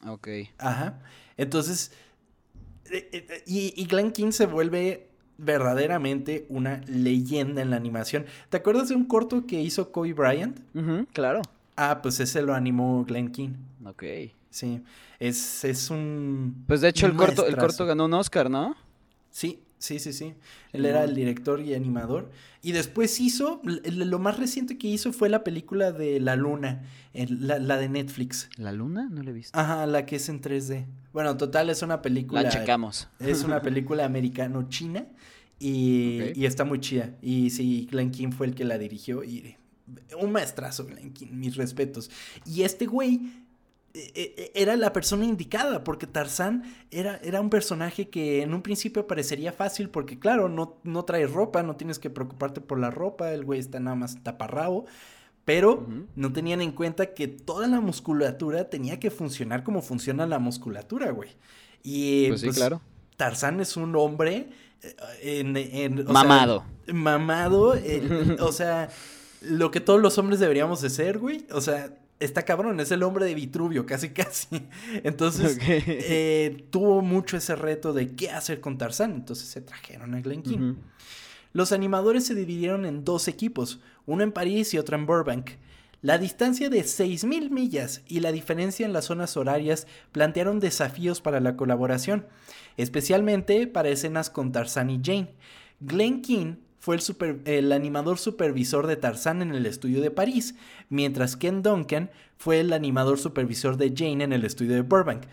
[0.05, 0.27] Ok.
[0.57, 1.01] Ajá.
[1.37, 1.91] Entonces,
[2.91, 8.25] eh, eh, y, y Glenn King se vuelve verdaderamente una leyenda en la animación.
[8.49, 10.59] ¿Te acuerdas de un corto que hizo Kobe Bryant?
[11.13, 11.41] claro.
[11.75, 13.51] Ah, pues ese lo animó Glenn King.
[13.85, 14.03] Ok.
[14.49, 14.81] Sí,
[15.19, 16.63] es, es un...
[16.67, 18.75] Pues de hecho el corto, el corto ganó un Oscar, ¿no?
[19.29, 20.33] Sí, sí, sí, sí.
[20.73, 22.31] Él era el director y animador.
[22.61, 27.59] Y después hizo, lo más reciente que hizo fue la película de La Luna, la,
[27.59, 28.49] la, de Netflix.
[28.57, 29.07] ¿La Luna?
[29.09, 29.57] No la he visto.
[29.57, 30.85] Ajá, la que es en 3D.
[31.13, 32.43] Bueno, total, es una película...
[32.43, 33.07] La checamos.
[33.19, 35.05] Es una película americano-china
[35.59, 37.15] y, y, está muy chida.
[37.21, 39.55] Y sí, Glenn King fue el que la dirigió y
[40.19, 42.09] un maestrazo, King, mis respetos.
[42.45, 43.21] Y este güey
[43.93, 49.51] era la persona indicada, porque Tarzán era, era un personaje que en un principio parecería
[49.51, 53.43] fácil, porque claro, no, no trae ropa, no tienes que preocuparte por la ropa, el
[53.43, 54.85] güey está nada más taparrabo,
[55.45, 60.39] pero no tenían en cuenta que toda la musculatura tenía que funcionar como funciona la
[60.39, 61.29] musculatura, güey.
[61.83, 62.81] Y pues, sí, pues, claro.
[63.15, 64.49] Tarzán es un hombre
[65.21, 66.65] en, mamado.
[66.87, 67.75] mamado,
[68.39, 68.89] o sea,
[69.41, 71.45] lo que todos los hombres deberíamos de ser, güey.
[71.51, 74.67] O sea, está cabrón, es el hombre de Vitruvio, casi casi.
[75.03, 79.11] Entonces, eh, tuvo mucho ese reto de qué hacer con Tarzán.
[79.13, 80.75] Entonces se trajeron a Glen King.
[81.53, 85.51] Los animadores se dividieron en dos equipos, uno en París y otro en Burbank.
[86.01, 91.39] La distancia de 6.000 millas y la diferencia en las zonas horarias plantearon desafíos para
[91.39, 92.27] la colaboración,
[92.77, 95.33] especialmente para escenas con Tarzán y Jane.
[95.79, 100.55] Glenn King fue el, el, animador supervisor de Tarzán en el estudio de París,
[100.87, 105.23] mientras Ken Duncan fue el animador supervisor de Jane en el estudio de Burbank.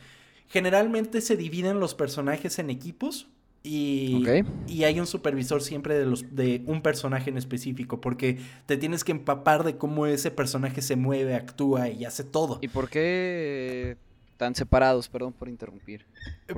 [0.48, 3.28] Generalmente se dividen los personajes en equipos
[3.62, 4.24] y,
[4.66, 9.04] y, hay un supervisor siempre de, los, de un personaje en específico, porque te tienes
[9.04, 12.58] que empapar de cómo ese personaje se mueve, actúa y hace todo.
[12.62, 13.96] ¿Y por qué
[14.44, 15.08] tan separados?
[15.08, 16.04] Perdón por interrumpir.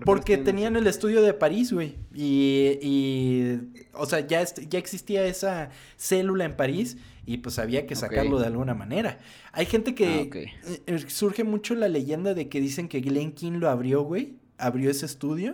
[0.04, 1.94] porque tenían el estudio de París, güey.
[2.12, 3.60] Y, y,
[3.92, 6.96] o sea, ya, ya existía esa célula en París
[7.26, 9.18] y pues había que sacarlo de alguna manera.
[9.52, 10.28] Hay gente que
[10.66, 14.34] ah, eh, surge mucho la leyenda de que dicen que Glenn King lo abrió, güey.
[14.58, 15.52] Abrió ese estudio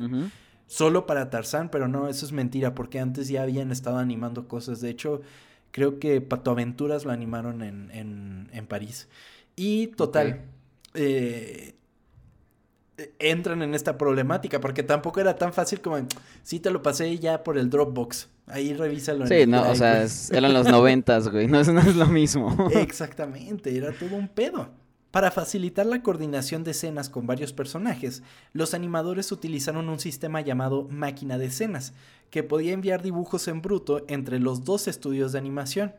[0.68, 4.80] solo para Tarzán, pero no, eso es mentira, porque antes ya habían estado animando cosas.
[4.80, 5.20] De hecho,
[5.70, 9.06] creo que Pato Aventuras lo animaron en, en, París.
[9.54, 10.46] Y total,
[10.94, 11.74] eh,
[13.18, 15.96] entran en esta problemática, porque tampoco era tan fácil como,
[16.42, 18.28] sí te lo pasé ya por el Dropbox.
[18.46, 19.26] Ahí revísalo.
[19.26, 22.68] Sí, no, o sea, eran los noventas, güey, no, no es lo mismo.
[22.74, 24.68] Exactamente, era todo un pedo.
[25.10, 28.22] Para facilitar la coordinación de escenas con varios personajes,
[28.54, 31.92] los animadores utilizaron un sistema llamado máquina de escenas,
[32.30, 35.94] que podía enviar dibujos en bruto entre los dos estudios de animación.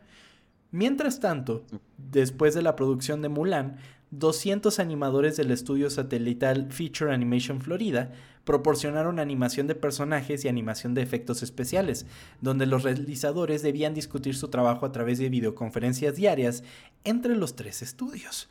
[0.72, 1.64] Mientras tanto,
[1.98, 3.78] después de la producción de Mulan,
[4.20, 8.12] 200 animadores del estudio satelital Feature Animation Florida
[8.44, 12.06] proporcionaron animación de personajes y animación de efectos especiales,
[12.42, 16.64] donde los realizadores debían discutir su trabajo a través de videoconferencias diarias
[17.04, 18.50] entre los tres estudios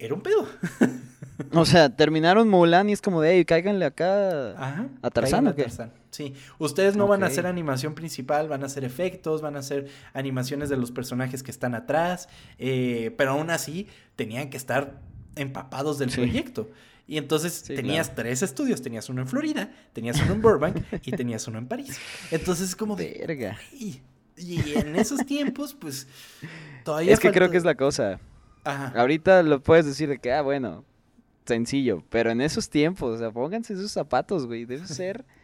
[0.00, 0.48] era un pedo.
[1.52, 5.66] o sea, terminaron Mulan y es como de, hey, cáiganle acá a Tarzán o qué?
[6.10, 9.86] Sí, ustedes no van a hacer animación principal, van a hacer efectos, van a hacer
[10.12, 15.00] animaciones de los personajes que están atrás, eh, pero aún así tenían que estar
[15.36, 16.16] empapados del Sí.
[16.16, 16.68] proyecto.
[17.06, 18.22] Y entonces Sí, tenías claro.
[18.22, 21.98] tres estudios, tenías uno en Florida, tenías uno en Burbank y tenías uno en París.
[22.30, 23.24] Entonces es como de...
[23.26, 23.56] Verga.
[23.72, 24.00] Y
[24.74, 26.06] en esos tiempos, pues,
[26.84, 27.12] todavía...
[27.12, 28.18] Es que creo que es la cosa.
[28.64, 28.92] Ajá.
[29.00, 30.84] Ahorita lo puedes decir de que, ah, bueno,
[31.46, 32.02] sencillo.
[32.10, 34.64] Pero en esos tiempos, o sea, pónganse esos zapatos, güey.
[34.64, 35.24] Debe ser.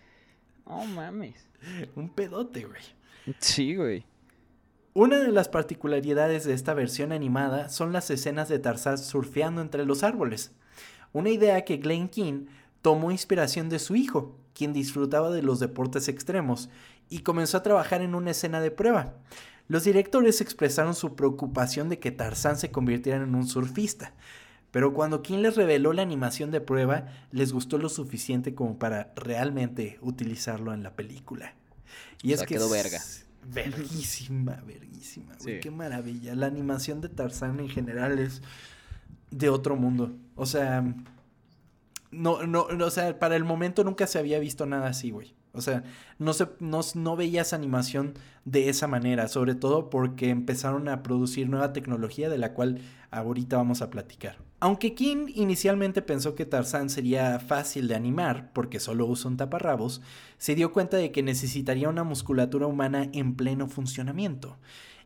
[0.67, 1.47] No mames.
[1.95, 2.83] Un pedote, güey.
[3.39, 4.05] Sí, güey.
[4.95, 9.85] Una de las particularidades de esta versión animada son las escenas de Tarzán surfeando entre
[9.85, 10.53] los árboles.
[11.13, 12.47] Una idea que Glenn King
[12.83, 16.71] tomó inspiración de su hijo, quien disfrutaba de los deportes extremos,
[17.09, 19.15] y comenzó a trabajar en una escena de prueba.
[19.69, 24.15] Los directores expresaron su preocupación de que Tarzán se convirtiera en un surfista,
[24.71, 29.13] pero cuando King les reveló la animación de prueba, les gustó lo suficiente como para
[29.17, 31.55] realmente utilizarlo en la película.
[32.23, 33.01] Y O es sea, que quedó es verga.
[33.53, 35.55] Verguísima, verguísima, güey.
[35.57, 35.61] Sí.
[35.61, 36.35] Qué maravilla.
[36.35, 38.43] La animación de Tarzán en general es
[39.31, 40.13] de otro mundo.
[40.35, 40.83] O sea,
[42.11, 45.35] no, no, no, o sea, para el momento nunca se había visto nada así, güey.
[45.53, 45.85] O sea,
[46.19, 51.49] no, se, no, no veías animación de esa manera, sobre todo porque empezaron a producir
[51.49, 54.37] nueva tecnología de la cual ahorita vamos a platicar.
[54.59, 60.01] Aunque King inicialmente pensó que Tarzán sería fácil de animar porque solo usa un taparrabos,
[60.39, 64.57] se dio cuenta de que necesitaría una musculatura humana en pleno funcionamiento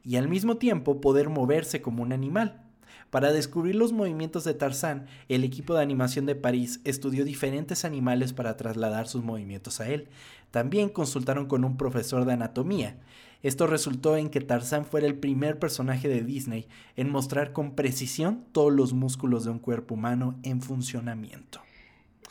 [0.04, 2.62] y al mismo tiempo poder moverse como un animal.
[3.10, 8.32] Para descubrir los movimientos de Tarzán, el equipo de animación de París estudió diferentes animales
[8.32, 10.08] para trasladar sus movimientos a él.
[10.52, 12.98] También consultaron con un profesor de anatomía.
[13.42, 18.44] Esto resultó en que Tarzán fuera el primer personaje de Disney en mostrar con precisión
[18.52, 21.60] todos los músculos de un cuerpo humano en funcionamiento.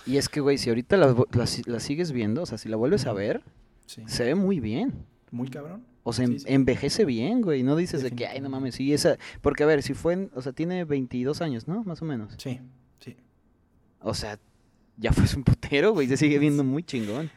[0.05, 2.69] Y es que, güey, si ahorita la, la si- la sigues viendo, o sea, si
[2.69, 3.41] la vuelves a ver,
[3.85, 4.03] Sí.
[4.05, 4.93] se ve muy bien.
[5.31, 5.83] Muy cabrón.
[6.03, 6.45] O sea, Sí, sí.
[6.47, 7.63] envejece bien, güey.
[7.63, 9.17] No dices de que, ay, no mames, sí, esa.
[9.41, 10.13] Porque, a ver, si fue.
[10.13, 11.83] en- O sea, tiene 22 años, ¿no?
[11.83, 12.33] Más o menos.
[12.37, 12.59] Sí,
[12.99, 13.15] sí.
[14.01, 14.39] O sea,
[14.97, 16.07] ya fue un putero, güey.
[16.07, 17.29] Se sigue viendo muy chingón.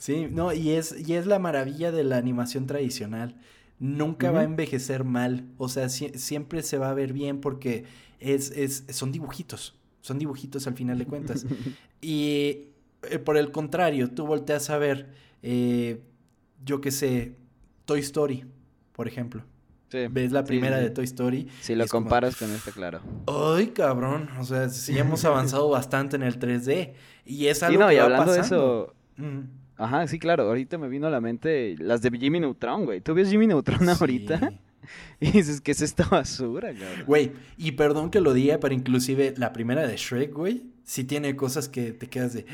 [0.00, 3.36] Sí, no, y es, y es la maravilla de la animación tradicional.
[3.78, 5.44] Nunca va a envejecer mal.
[5.58, 7.84] O sea, sie- siempre se va a ver bien porque
[8.18, 9.78] es, es, son dibujitos.
[10.00, 11.44] Son dibujitos al final de cuentas.
[12.00, 12.68] y
[13.10, 15.10] eh, por el contrario, tú volteas a ver,
[15.42, 16.00] eh,
[16.64, 17.36] yo qué sé,
[17.84, 18.46] Toy Story,
[18.92, 19.44] por ejemplo.
[19.90, 20.06] Sí.
[20.10, 20.84] Ves la primera sí.
[20.84, 21.48] de Toy Story.
[21.60, 23.02] Si lo como, comparas con este, claro.
[23.26, 24.30] Ay, cabrón.
[24.38, 26.94] O sea, sí hemos avanzado bastante en el 3D.
[27.26, 28.94] Y es algo no, que y va hablando de eso.
[29.18, 29.59] Mm.
[29.80, 30.44] Ajá, sí, claro.
[30.44, 33.00] Ahorita me vino a la mente las de Jimmy Neutron, güey.
[33.00, 34.38] ¿Tú ves Jimmy Neutron ahorita?
[34.50, 34.58] Sí.
[35.20, 37.04] Y dices, ¿qué es esta basura, cabrón?
[37.06, 41.36] Güey, y perdón que lo diga, pero inclusive la primera de Shrek, güey, sí tiene
[41.36, 42.44] cosas que te quedas de,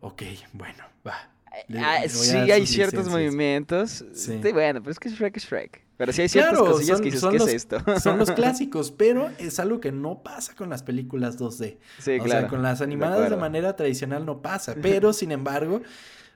[0.00, 0.22] ok,
[0.52, 1.30] bueno, va.
[1.66, 3.08] Le- Ah, le sí, hay ciertos licencias".
[3.08, 4.04] movimientos.
[4.12, 4.38] Sí.
[4.42, 4.52] Sí.
[4.52, 5.82] bueno, pero es que Shrek es Shrek.
[5.96, 8.00] Pero sí hay ciertas Claro, cosillas son, que dices, ¿qué los, es esto?
[8.00, 11.78] son los clásicos, pero es algo que no pasa con las películas 2D.
[11.98, 12.40] sí, o claro.
[12.40, 14.74] sea, con las animadas de, manera tradicional no pasa.
[14.80, 15.80] Pero, sin embargo,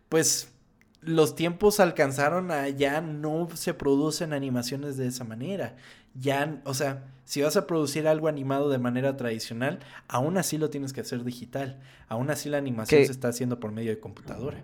[0.09, 0.53] pues
[1.01, 5.77] los tiempos alcanzaron a ya no se producen animaciones de esa manera.
[6.15, 10.71] Ya, o sea, si vas a producir algo animado de manera tradicional, aún así lo
[10.71, 11.81] tienes que hacer digital.
[12.09, 13.07] Aún así la animación ¿Qué?
[13.07, 14.63] se está haciendo por medio de computadora.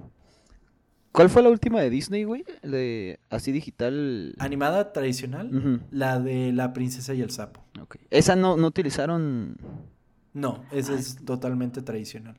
[1.13, 2.45] ¿Cuál fue la última de Disney, güey?
[2.63, 4.35] De así digital.
[4.39, 7.63] Animada tradicional, la de la princesa y el sapo.
[8.11, 9.57] Esa no, no utilizaron.
[10.33, 12.37] No, esa es totalmente tradicional.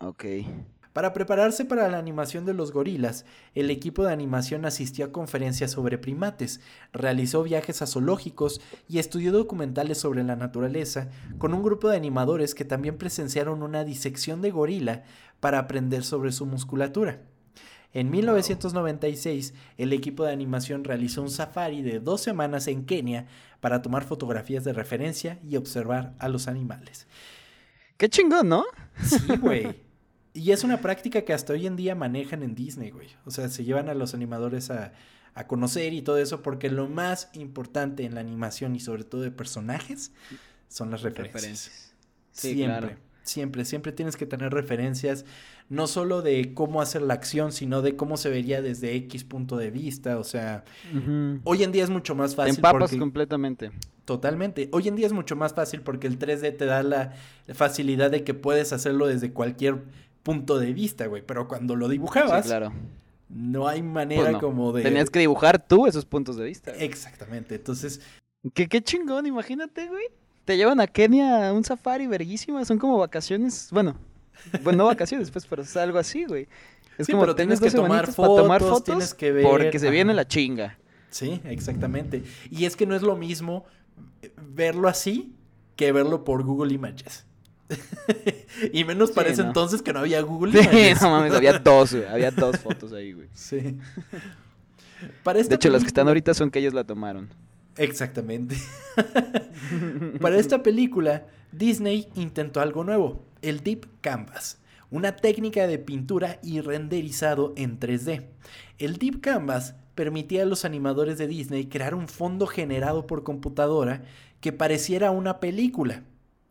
[0.00, 0.24] Ok.
[0.92, 3.24] Para prepararse para la animación de los gorilas,
[3.54, 6.60] el equipo de animación asistió a conferencias sobre primates,
[6.92, 12.54] realizó viajes a zoológicos y estudió documentales sobre la naturaleza con un grupo de animadores
[12.54, 15.04] que también presenciaron una disección de gorila
[15.40, 17.22] para aprender sobre su musculatura.
[17.94, 23.26] En 1996, el equipo de animación realizó un safari de dos semanas en Kenia
[23.60, 27.06] para tomar fotografías de referencia y observar a los animales.
[27.96, 28.64] Qué chingón, ¿no?
[29.02, 29.74] Sí, güey.
[30.34, 33.08] Y es una práctica que hasta hoy en día manejan en Disney, güey.
[33.26, 34.92] O sea, se llevan a los animadores a,
[35.34, 39.20] a conocer y todo eso, porque lo más importante en la animación y sobre todo
[39.20, 40.12] de personajes
[40.68, 41.92] son las referencias.
[42.30, 42.96] Sí, siempre, claro.
[43.22, 45.26] siempre, siempre tienes que tener referencias,
[45.68, 49.58] no solo de cómo hacer la acción, sino de cómo se vería desde X punto
[49.58, 50.18] de vista.
[50.18, 50.64] O sea,
[51.44, 52.54] hoy en día es mucho más Te fácil.
[52.56, 53.70] empapas porque- completamente.
[54.06, 54.68] Totalmente.
[54.72, 57.12] Hoy en día es mucho más fácil porque el 3D te da la
[57.54, 59.84] facilidad de que puedes hacerlo desde cualquier
[60.22, 61.22] punto de vista, güey.
[61.26, 62.72] Pero cuando lo Sí, dibujabas, claro.
[63.28, 64.40] no hay manera Pues no.
[64.40, 64.82] como de...
[64.82, 66.72] Tenías que dibujar tú esos puntos de vista.
[66.76, 67.54] Exactamente.
[67.56, 68.00] Entonces,
[68.54, 70.04] ¿Qué, qué chingón, imagínate, güey.
[70.44, 72.64] Te llevan a Kenia a un safari verguísima.
[72.64, 73.68] Son como vacaciones.
[73.70, 73.96] Bueno,
[74.64, 76.48] bueno, no vacaciones, pues, pero es algo así, güey.
[76.98, 79.78] Es Sí, como pero tienes que tomar para tomar fotos, fotos tienes que ver, porque
[79.78, 80.78] se viene la chinga.
[81.10, 82.22] sí, exactamente.
[82.50, 83.64] Y es que no es lo mismo
[84.36, 85.34] verlo así
[85.76, 87.24] que verlo por Google Images.
[88.72, 89.48] y menos Sí, para ese no.
[89.48, 90.52] entonces que no había Google.
[90.62, 92.06] Sí, no mames, había dos, güey.
[92.06, 93.28] Había dos fotos ahí, güey.
[93.34, 93.76] Sí.
[95.22, 97.28] Para esta De hecho, las que están ahorita son que ellos la tomaron.
[97.76, 98.56] Exactamente.
[100.20, 104.58] Para esta película, Disney intentó algo nuevo, el Deep Canvas,
[104.90, 108.26] una técnica de pintura y renderizado en 3D.
[108.78, 114.02] El Deep Canvas permitía a los animadores de Disney crear un fondo generado por computadora
[114.40, 116.02] que pareciera una película.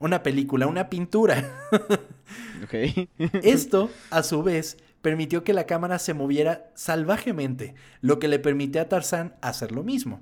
[0.01, 1.43] Una película, una pintura.
[2.63, 3.07] Ok.
[3.43, 8.81] Esto, a su vez, permitió que la cámara se moviera salvajemente, lo que le permitió
[8.81, 10.21] a Tarzán hacer lo mismo.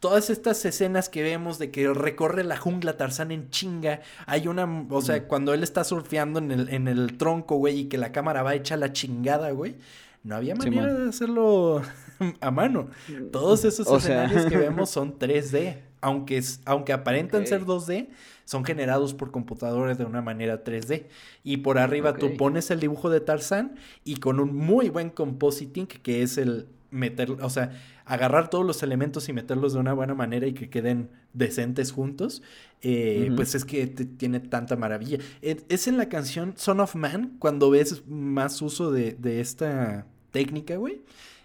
[0.00, 4.86] Todas estas escenas que vemos de que recorre la jungla Tarzán en chinga, hay una,
[4.90, 8.12] o sea, cuando él está surfeando en el, en el tronco, güey, y que la
[8.12, 9.76] cámara va hecha la chingada, güey,
[10.22, 11.82] no había manera de hacerlo
[12.40, 12.90] a mano.
[13.32, 14.24] Todos esos O sea.
[14.24, 18.08] escenarios que vemos son 3D, aunque, es- aunque aparentan ser 2D,
[18.44, 21.06] son generados por computadores de una manera 3D.
[21.44, 23.74] Y por arriba tú pones el dibujo de Tarzán
[24.04, 27.72] y con un muy buen compositing, que es el meter, o sea,
[28.06, 32.42] agarrar todos los elementos y meterlos de una buena manera y que queden decentes juntos,
[32.80, 35.18] eh, pues es que tiene tanta maravilla.
[35.42, 40.06] Eh, Es en la canción Son of Man cuando ves más uso de, de esta
[40.30, 41.02] técnica, güey,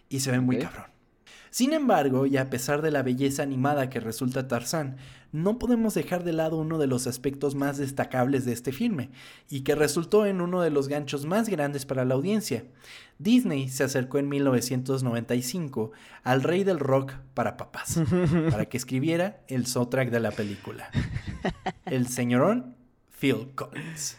[0.08, 0.86] y se ve muy cabrón.
[1.54, 4.98] Sin embargo, y a pesar de la belleza animada que resulta Tarzán,
[5.32, 9.12] no podemos dejar de lado uno de los aspectos más destacables de este filme,
[9.52, 12.66] y que resultó en uno de los ganchos más grandes para la audiencia.
[13.20, 15.92] Disney se acercó en 1995
[16.24, 18.02] al rey del rock para papás,
[18.50, 20.90] para que escribiera el soundtrack de la película.
[21.86, 22.76] El señorón
[23.12, 24.18] Phil Collins.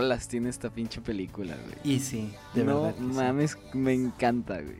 [0.00, 1.96] Rolas tiene esta pinche película, güey.
[1.96, 2.96] Y sí, de no verdad.
[2.98, 3.04] sí.
[3.04, 4.78] mames, me encanta, güey.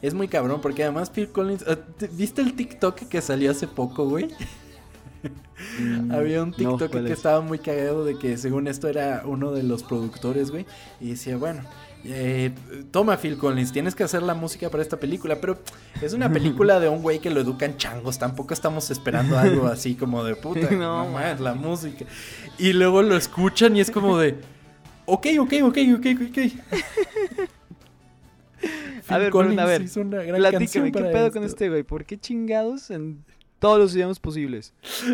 [0.00, 1.64] Es muy cabrón porque además Phil Collins...
[1.96, 4.28] ¿te- ¿Viste el TikTok que salió hace poco, güey?
[5.80, 7.18] Mm, Había un no, TikTok ¿cuál que es?
[7.18, 10.64] estaba muy cagado de que según esto era uno de los productores, güey.
[11.00, 11.62] Y decía, bueno,
[12.10, 12.54] eh,
[12.90, 15.36] toma Phil Collins, tienes que hacer la música para esta película.
[15.40, 15.58] Pero
[16.00, 18.18] es una película de un güey que lo educan changos.
[18.18, 20.68] Tampoco estamos esperando algo así como de puta.
[20.78, 22.04] No, no, la música.
[22.58, 24.36] Y luego lo escuchan y es como de...
[25.06, 26.38] Ok, ok, ok, ok, ok.
[29.08, 31.70] A Phil ver, Collins a ver, hizo una gran Platícame, canción ¿qué pedo con este
[31.70, 31.82] güey?
[31.82, 33.24] ¿Por qué chingados en
[33.58, 34.74] todos los idiomas posibles?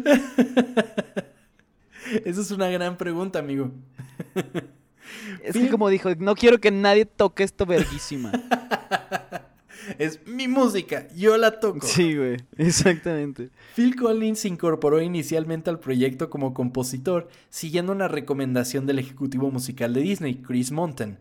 [2.25, 3.71] Esa es una gran pregunta, amigo.
[5.45, 8.33] Es que como dijo, no quiero que nadie toque esto verguísima.
[9.99, 11.87] Es mi música, yo la toco.
[11.87, 13.51] sí, güey, exactamente.
[13.75, 19.93] Phil Collins se incorporó inicialmente al proyecto como compositor, siguiendo una recomendación del ejecutivo musical
[19.93, 21.19] de Disney, Chris Monten.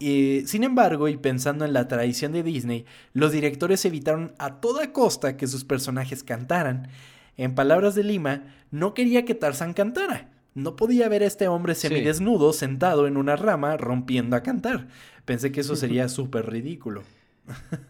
[0.00, 4.92] Eh, sin embargo, y pensando en la tradición de Disney, los directores evitaron a toda
[4.92, 6.88] costa que sus personajes cantaran.
[7.36, 10.28] En palabras de Lima, no quería que Tarzán cantara.
[10.54, 11.88] No podía ver a este hombre Sí.
[11.88, 14.88] semidesnudo sentado en una rama rompiendo a cantar.
[15.24, 17.02] Pensé que eso sería súper ridículo.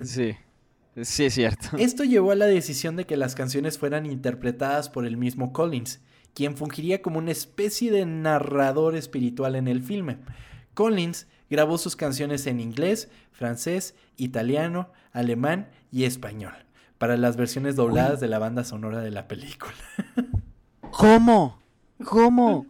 [0.00, 0.34] Sí,
[1.02, 1.76] sí es cierto.
[1.78, 6.00] Esto llevó a la decisión de que las canciones fueran interpretadas por el mismo Collins,
[6.34, 10.18] quien fungiría como una especie de narrador espiritual en el filme.
[10.74, 16.54] Collins grabó sus canciones en inglés, francés, italiano, alemán y español,
[16.96, 19.72] para las versiones dobladas de la banda sonora de la película.
[20.92, 21.61] ¿Cómo?
[22.04, 22.66] ¿Cómo?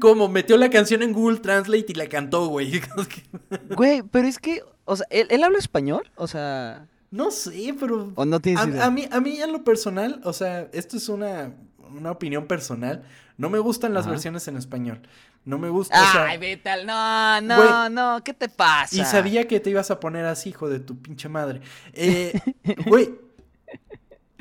[0.00, 2.80] Como metió la canción en Google Translate y la cantó, güey.
[3.76, 6.10] Güey, pero es que, o sea, ¿él, él habla español?
[6.16, 8.84] O sea, no sé, pero ¿o no tienes idea?
[8.86, 11.52] A, mí, a mí en lo personal, o sea, esto es una,
[11.94, 13.02] una opinión personal.
[13.38, 14.12] No me gustan las Ajá.
[14.12, 15.00] versiones en español.
[15.44, 16.00] No me gusta.
[16.00, 16.86] o sea, Ay, vete al...
[16.86, 18.94] No, no, no, ¿qué te pasa?
[18.94, 21.60] y sabía que te ibas a poner así, hijo de tu pinche madre.
[21.94, 22.38] Eh,
[22.86, 23.10] Güey.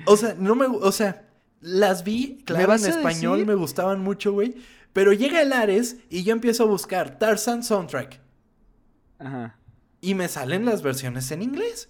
[0.05, 0.65] o sea, no me.
[0.67, 1.25] O sea,
[1.61, 3.47] las vi, claro, en español, decir?
[3.47, 4.55] me gustaban mucho, güey.
[4.93, 8.19] Pero llega el Ares y yo empiezo a buscar Tarzan Soundtrack.
[9.19, 9.57] Ajá.
[10.01, 11.87] Y me salen las versiones en inglés.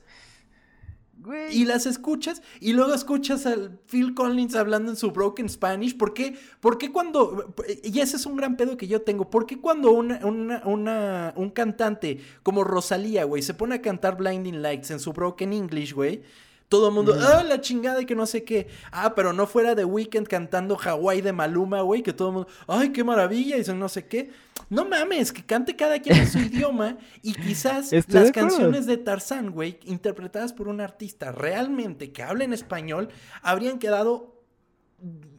[1.18, 1.56] Güey.
[1.56, 5.96] Y las escuchas y luego escuchas al Phil Collins hablando en su broken Spanish.
[5.96, 6.36] ¿Por qué?
[6.60, 7.54] ¿Por qué cuando...
[7.84, 9.30] Y ese es un gran pedo que yo tengo.
[9.30, 14.18] ¿Por qué cuando una, una- una- un cantante como Rosalía, güey, se pone a cantar
[14.18, 16.24] Blinding Lights en su broken English, güey?
[16.72, 18.70] Todo el mundo, ah, la chingada y que no sé qué.
[18.94, 22.50] Ah, pero no fuera de Weekend cantando Hawái de Maluma, güey, que todo el mundo,
[22.66, 24.32] ay, qué maravilla, y no sé qué.
[24.70, 28.86] No mames, que cante cada quien en su idioma y quizás Estoy las de canciones
[28.86, 33.10] de Tarzán, güey, interpretadas por un artista realmente que habla en español,
[33.42, 34.42] habrían quedado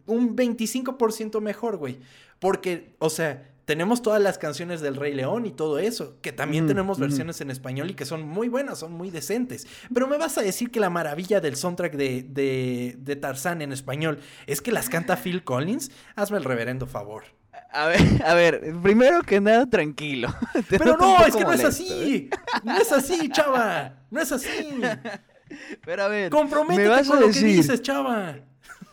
[0.04, 1.98] un 25% mejor, güey.
[2.40, 6.66] Porque, o sea, tenemos todas las canciones del Rey León y todo eso, que también
[6.66, 9.66] tenemos versiones en español y que son muy buenas, son muy decentes.
[9.92, 13.72] Pero me vas a decir que la maravilla del soundtrack de, de, de Tarzán en
[13.72, 15.90] español es que las canta Phil Collins.
[16.16, 17.24] Hazme el reverendo favor.
[17.70, 20.28] A ver, a ver, primero que nada, tranquilo.
[20.68, 21.66] Te Pero no, es que no es ¿eh?
[21.66, 22.30] así.
[22.64, 23.94] No es así, chava.
[24.10, 24.80] No es así.
[25.84, 28.36] Pero a ver, Comprométete me vas con a lo que decir, dices, chava.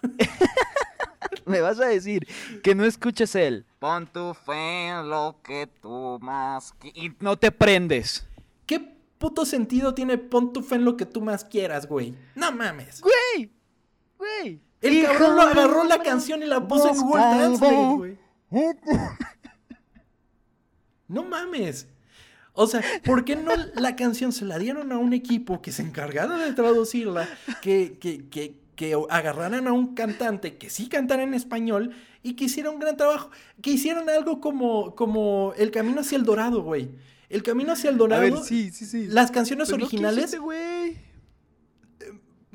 [1.45, 2.27] me vas a decir
[2.63, 3.65] que no escuches él.
[3.79, 8.27] Pon tu fe en lo que tú más y no te prendes.
[8.65, 8.81] ¿Qué
[9.17, 12.13] puto sentido tiene pon tu fe en lo que tú más quieras, güey?
[12.35, 13.01] No mames.
[13.01, 13.49] Güey,
[14.17, 14.59] güey.
[14.81, 18.17] El Hijo cabrón lo agarró la canción y la puso en Google Translate, güey.
[21.07, 21.87] No mames.
[22.53, 25.81] O sea, ¿por qué no la canción se la dieron a un equipo que se
[25.81, 27.27] encargara de traducirla,
[27.61, 32.45] que, que, que, que agarraran a un cantante que sí cantara en español y que
[32.45, 33.29] hiciera un gran trabajo?
[33.61, 36.89] Que hicieran algo como, como El Camino hacia el Dorado, güey.
[37.29, 38.21] El Camino hacia el A Dorado.
[38.23, 39.07] ver, sí, sí, sí.
[39.07, 40.17] Las canciones Pero no originales.
[40.25, 40.97] quisiste, güey.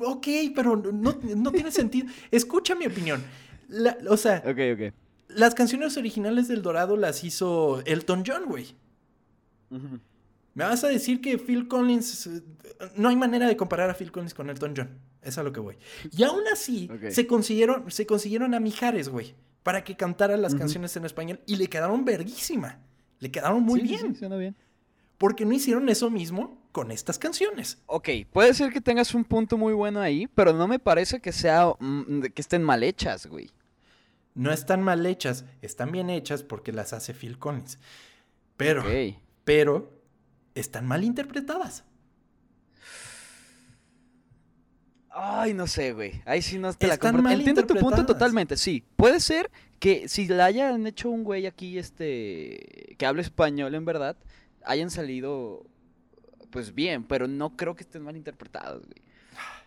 [0.00, 2.08] Ok, pero no, no tiene sentido.
[2.30, 3.22] Escucha mi opinión.
[3.68, 4.92] La- o sea, Ok, ok.
[5.28, 8.74] las canciones originales del Dorado las hizo Elton John, güey.
[9.70, 12.26] Me vas a decir que Phil Collins.
[12.26, 12.42] eh,
[12.96, 14.90] No hay manera de comparar a Phil Collins con Elton John.
[15.22, 15.76] Es a lo que voy.
[16.16, 19.34] Y aún así, se, consiguieron, se consiguieron a Mijares, güey.
[19.64, 21.40] Para que cantara las canciones en español.
[21.46, 22.78] Y le quedaron verguísima.
[23.18, 24.12] Le quedaron muy Sí, bien.
[24.14, 24.54] sí, suena bien.
[25.18, 27.78] Porque no hicieron eso mismo con estas canciones.
[27.86, 31.32] Ok, puede ser que tengas un punto muy bueno ahí, pero no me parece que
[31.32, 33.50] sea mm, que estén mal hechas, güey.
[34.34, 37.78] No están mal hechas, están bien hechas porque las hace Phil Collins.
[38.56, 39.16] Pero, Ok.
[39.44, 39.92] pero,
[40.54, 41.84] están mal interpretadas.
[45.16, 46.20] Ay, no sé, güey.
[46.24, 47.22] Ahí sí no te la Están compro.
[47.22, 48.82] mal Entiendo tu punto totalmente, sí.
[48.96, 53.84] Puede ser que si la hayan hecho un güey aquí, este, que hable español en
[53.84, 54.16] verdad,
[54.64, 55.64] hayan salido,
[56.50, 59.02] pues bien, pero no creo que estén mal interpretadas, güey.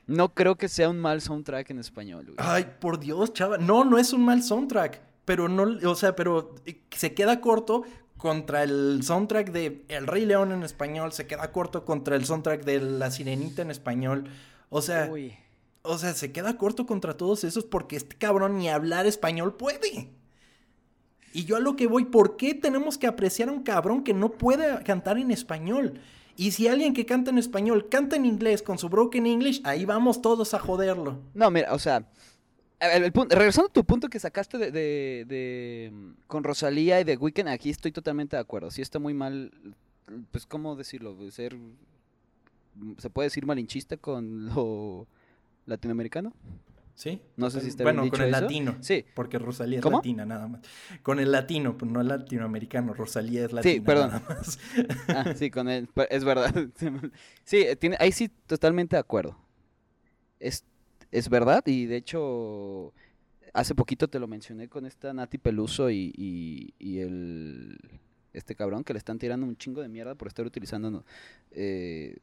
[0.05, 2.37] No creo que sea un mal soundtrack en español, güey.
[2.39, 3.57] Ay, por Dios, chava.
[3.57, 5.01] No, no es un mal soundtrack.
[5.25, 7.83] Pero no, o sea, pero eh, se queda corto
[8.15, 11.11] contra el soundtrack de El Rey León en español.
[11.11, 14.29] Se queda corto contra el soundtrack de La Sirenita en español.
[14.69, 15.33] O sea, Uy.
[15.81, 20.09] o sea, se queda corto contra todos esos porque este cabrón ni hablar español puede.
[21.33, 24.13] Y yo a lo que voy, ¿por qué tenemos que apreciar a un cabrón que
[24.13, 25.99] no puede cantar en español?
[26.35, 29.85] Y si alguien que canta en español canta en inglés con su broken English, ahí
[29.85, 31.19] vamos todos a joderlo.
[31.33, 32.05] No, mira, o sea,
[32.79, 35.91] el, el punto- regresando a tu punto que sacaste de, de- de,
[36.27, 38.69] con Rosalía y de Weekend, aquí estoy totalmente de acuerdo.
[38.71, 39.51] Sí está muy mal,
[40.31, 41.15] pues, ¿cómo decirlo?
[41.15, 41.57] De Ser,
[42.97, 45.07] ¿se puede decir malinchista con lo
[45.65, 46.33] latinoamericano?
[46.95, 47.21] ¿Sí?
[47.35, 48.41] No sé si está Bueno, bien con dicho el eso.
[48.41, 48.77] latino.
[48.81, 49.05] Sí.
[49.13, 49.97] Porque Rosalía es ¿Cómo?
[49.97, 50.61] latina nada más.
[51.03, 52.93] Con el latino, pero no el latinoamericano.
[52.95, 54.09] Rosalía es latina perdón.
[54.09, 54.59] nada más.
[55.09, 56.51] Ah, sí, con él, pe- es verdad.
[57.43, 59.37] Sí, tiene, ahí sí, totalmente de acuerdo.
[60.39, 60.63] Es,
[61.11, 62.93] es verdad y de hecho,
[63.53, 67.77] hace poquito te lo mencioné con esta Nati Peluso y, y, y el,
[68.33, 71.05] este cabrón que le están tirando un chingo de mierda por estar utilizando
[71.51, 72.15] eh,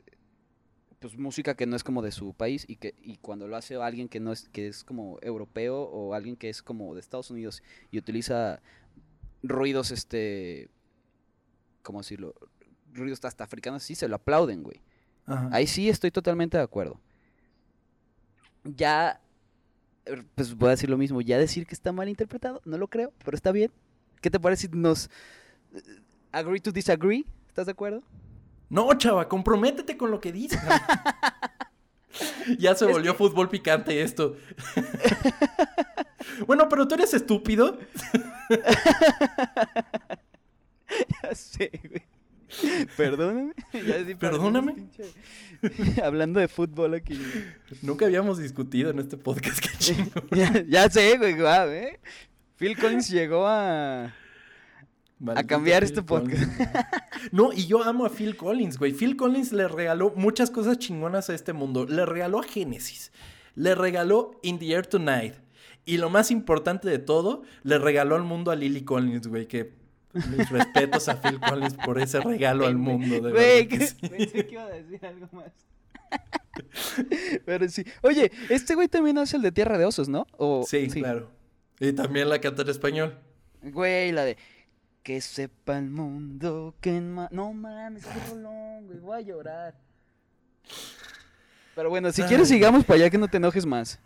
[1.05, 3.76] pues música que no es como de su país y que y cuando lo hace
[3.76, 7.30] alguien que no es que es como europeo o alguien que es como de Estados
[7.30, 8.62] Unidos y utiliza
[9.42, 10.70] ruidos este
[11.82, 12.34] cómo decirlo
[12.94, 14.80] ruidos hasta africanos sí se lo aplauden güey.
[15.26, 15.50] Ajá.
[15.52, 16.98] ahí sí estoy totalmente de acuerdo.
[18.64, 19.20] Ya
[20.07, 22.88] eh, pues voy a decir lo mismo ya decir que está mal interpretado no lo
[22.88, 23.70] creo pero está bien.
[24.22, 25.11] Qué te parece si nos
[25.74, 25.82] eh,
[26.32, 28.02] agree to disagree estás de acuerdo
[28.75, 30.61] No, chava, comprométete con lo que dices.
[32.59, 34.37] ya se volvió fútbol picante esto.
[36.47, 37.79] bueno, pero tú eres estúpido.
[41.22, 42.87] Ya sé, güey.
[42.97, 43.53] Perdóname.
[43.72, 44.75] Ya sí, Perdóname.
[44.75, 47.20] pinche- Hablando de fútbol aquí.
[47.83, 50.22] Nunca habíamos discutido en este podcast, qué chingo.
[50.31, 51.99] ya, ya sé, güey, guau, ¿eh?
[52.57, 54.14] Phil Collins llegó a...
[55.19, 56.43] Maldito cambiar Phil este podcast.
[57.33, 58.93] No, y yo amo a Phil Collins, güey.
[58.93, 61.87] Phil Collins le regaló muchas cosas chingonas a este mundo.
[61.87, 63.12] Le regaló a Genesis.
[63.55, 65.35] Le regaló In the Air Tonight.
[65.87, 69.47] Y lo más importante de todo, le regaló al mundo a Lily Collins, güey.
[69.47, 69.73] Que
[70.12, 73.97] mis respetos a Phil Collins por ese regalo al mundo, de Güey, verdad que sí.
[74.09, 75.53] pensé que iba a decir algo más.
[77.45, 77.85] Pero sí.
[78.03, 80.27] Oye, este güey también hace el de Tierra de Osos, ¿no?
[80.37, 81.31] O- Sí, claro.
[81.81, 83.19] Y también la canta en español.
[83.62, 84.37] Güey, la de
[85.05, 89.74] que sepa el mundo que en ma- No mames, qué rolón, güey, voy a llorar.
[91.76, 92.28] Pero bueno, si Ay.
[92.28, 94.00] quieres sigamos para allá que no te enojes más.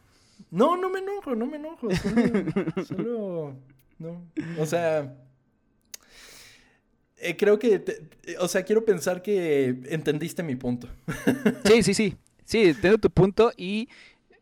[0.50, 1.88] No, no me enojo, no me enojo.
[1.94, 2.84] Solo.
[2.86, 3.56] solo-
[3.98, 4.22] no.
[4.58, 5.14] O sea.
[7.16, 7.78] eh, creo que.
[7.78, 10.88] te- o sea, quiero pensar que entendiste mi punto.
[11.64, 12.16] Sí, sí, sí.
[12.44, 13.88] Sí, entiendo tu punto y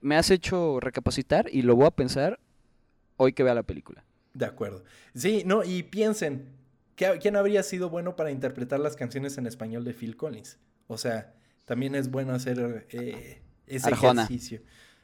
[0.00, 2.38] me has hecho recapacitar y lo voy a pensar
[3.16, 4.04] hoy que vea la película.
[4.37, 4.84] De acuerdo.
[5.14, 6.49] Sí, no, y piensen.
[6.95, 10.59] ¿qué- ¿Quién habría sido bueno para interpretar las canciones en español de Phil Collins?
[10.89, 11.34] O sea,
[11.64, 14.24] también es bueno hacer eh, ese Arjona.
[14.24, 14.61] ejercicio.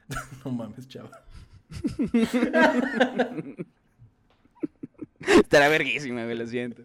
[0.45, 1.25] no mames, chava.
[5.43, 6.83] Estará verguísima, güey, lo siento.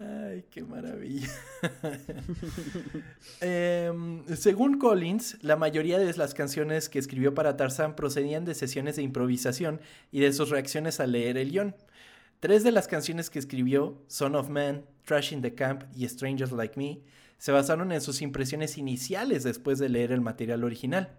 [0.00, 1.28] Ay, qué maravilla.
[3.40, 8.96] Em, según Collins, la mayoría de las canciones que escribió para Tarzán procedían de sesiones
[8.96, 9.80] de improvisación
[10.10, 11.76] y de sus reacciones al leer el guion.
[12.40, 16.52] Tres de las canciones que escribió, Son of Man, Trash in the Camp y Strangers
[16.52, 17.00] Like Me,
[17.38, 21.16] se basaron en sus impresiones iniciales después de leer el material original.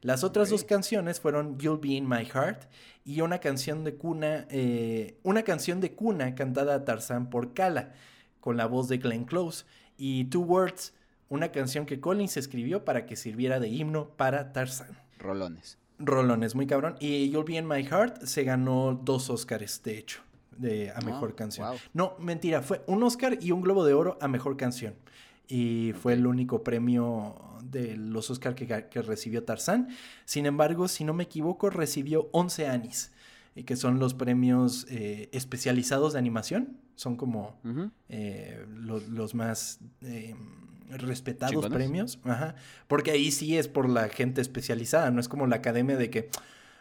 [0.00, 2.64] Las otras dos canciones fueron You'll Be in My Heart
[3.04, 7.94] y una canción de cuna, eh, una canción de cuna cantada a Tarzán por Kala,
[8.40, 9.64] con la voz de Glenn Close,
[9.96, 10.94] y Two Words,
[11.28, 14.96] una canción que Collins escribió para que sirviera de himno para Tarzán.
[15.18, 15.78] Rolones.
[15.98, 16.94] Rolones, muy cabrón.
[17.00, 20.20] Y You'll Be in My Heart se ganó dos Oscars, de hecho,
[20.56, 21.68] de a Ah, mejor canción.
[21.68, 21.76] wow.
[21.92, 24.94] No, mentira, fue un Oscar y un Globo de Oro a mejor canción.
[25.48, 29.88] Y fue el único premio de los Oscar que, que recibió Tarzán.
[30.24, 33.12] Sin embargo, si no me equivoco, recibió 11 Annies,
[33.54, 36.76] y que son los premios eh, especializados de animación.
[36.96, 37.58] Son como
[38.08, 40.34] eh, lo- los más eh,
[40.90, 41.72] respetados Chingones.
[41.76, 42.18] premios.
[42.24, 42.54] Ajá.
[42.86, 46.28] Porque ahí sí es por la gente especializada, no es como la academia de que,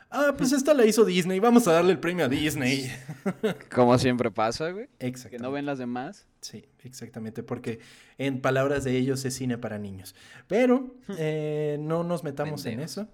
[0.10, 2.92] ah, pues esta la hizo Disney, vamos a darle el premio a Disney.
[3.74, 4.88] Como siempre pasa, güey.
[5.00, 5.44] Que Exactamente.
[5.44, 6.28] no ven las demás.
[6.42, 7.80] Sí, exactamente, porque
[8.18, 10.16] en palabras de ellos es cine para niños.
[10.48, 13.08] Pero eh, no nos metamos en eso.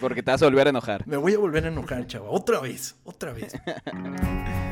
[0.00, 1.06] Porque te vas a volver a enojar.
[1.06, 2.30] Me voy a volver a enojar, chava.
[2.30, 3.52] Otra vez, otra vez.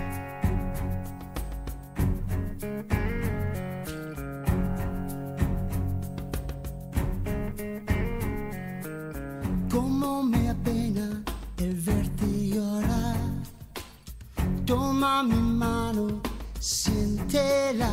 [15.22, 16.22] Mano,
[16.58, 17.90] siéntela.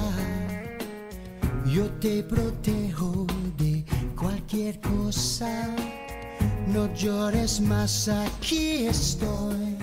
[1.66, 3.84] Yo te protejo de
[4.16, 5.76] cualquier cosa.
[6.68, 9.76] No llores más, aquí estoy.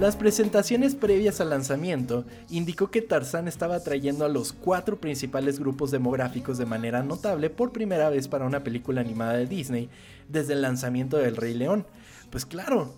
[0.00, 5.90] Las presentaciones previas al lanzamiento indicó que Tarzán estaba trayendo a los cuatro principales grupos
[5.90, 9.90] demográficos de manera notable por primera vez para una película animada de Disney
[10.28, 11.86] desde el lanzamiento del Rey León.
[12.30, 12.94] Pues claro,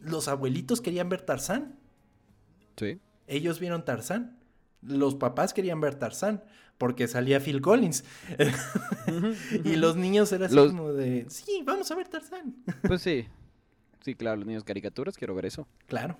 [0.00, 1.76] los abuelitos querían ver Tarzán,
[2.76, 3.00] Sí.
[3.26, 4.38] Ellos vieron Tarzán,
[4.82, 6.42] los papás querían ver Tarzán
[6.78, 8.04] porque salía Phil Collins
[9.64, 12.54] y los niños eran así Los- como de, sí, vamos a ver Tarzán.
[12.82, 13.26] Pues sí.
[14.04, 15.66] Sí, claro, los niños caricaturas, quiero ver eso.
[15.86, 16.16] Claro.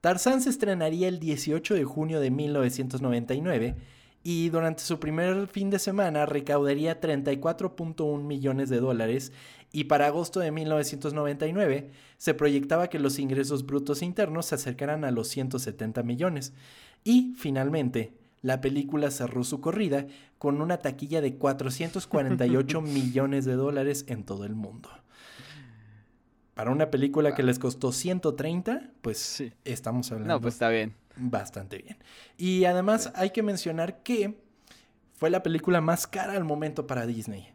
[0.00, 3.74] Tarzán se estrenaría el 18 de junio de 1999
[4.22, 9.32] y durante su primer fin de semana recaudaría 34.1 millones de dólares
[9.72, 15.10] y para agosto de 1999 se proyectaba que los ingresos brutos internos se acercaran a
[15.10, 16.52] los 170 millones.
[17.04, 18.12] Y finalmente,
[18.42, 20.06] la película cerró su corrida
[20.38, 24.88] con una taquilla de 448 millones de dólares en todo el mundo.
[26.54, 29.52] Para una película que les costó 130, pues Sí.
[29.64, 30.94] estamos hablando No, pues está bien.
[31.16, 31.96] bastante bien.
[32.36, 34.38] Y además hay que mencionar que
[35.14, 37.48] fue la película más cara al momento para Disney.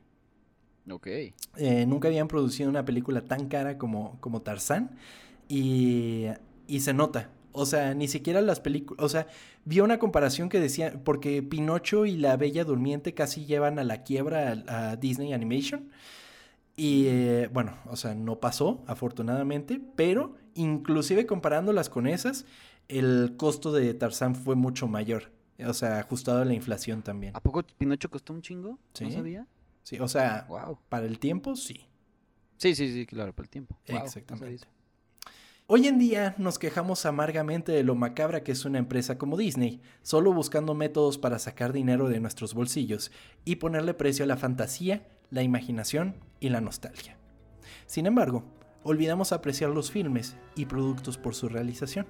[0.89, 1.07] Ok.
[1.07, 4.91] Eh, nunca habían producido una película tan cara como, como Tarzán
[5.47, 6.25] y,
[6.67, 7.29] y se nota.
[7.51, 9.27] O sea, ni siquiera las películas, o sea,
[9.65, 14.03] vi una comparación que decía, porque Pinocho y la Bella Durmiente casi llevan a la
[14.03, 15.89] quiebra a, a Disney Animation.
[16.75, 22.45] Y eh, bueno, o sea, no pasó, afortunadamente, pero inclusive comparándolas con esas,
[22.87, 25.31] el costo de Tarzán fue mucho mayor.
[25.65, 27.35] O sea, ajustado a la inflación también.
[27.35, 28.77] ¿A poco Pinocho costó un chingo?
[28.93, 29.05] Sí.
[29.05, 29.47] ¿No sabía?
[29.87, 30.79] Sí, o sea, Wow.
[30.89, 31.87] para el tiempo, sí.
[32.57, 33.79] Sí, sí, sí, claro, por el tiempo.
[33.87, 34.67] Wow, Exactamente.
[35.65, 39.79] Hoy en día nos quejamos amargamente de lo macabra que es una empresa como Disney,
[40.01, 43.13] solo buscando métodos para sacar dinero de nuestros bolsillos
[43.45, 47.15] y ponerle precio a la fantasía, la imaginación y la nostalgia.
[47.85, 48.43] Sin embargo,
[48.83, 52.07] olvidamos apreciar los filmes y productos por su realización.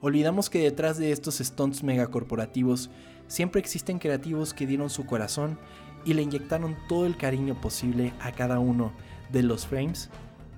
[0.00, 2.90] Olvidamos que detrás de estos stunts megacorporativos
[3.28, 5.60] siempre existen creativos que dieron su corazón
[6.08, 8.92] y le inyectaron todo el cariño posible a cada uno
[9.30, 10.08] de los frames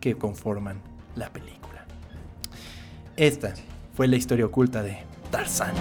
[0.01, 0.81] que conforman
[1.17, 1.85] la película.
[3.17, 3.55] Esta
[3.95, 4.99] fue la historia oculta de
[5.33, 5.75] Tarzán.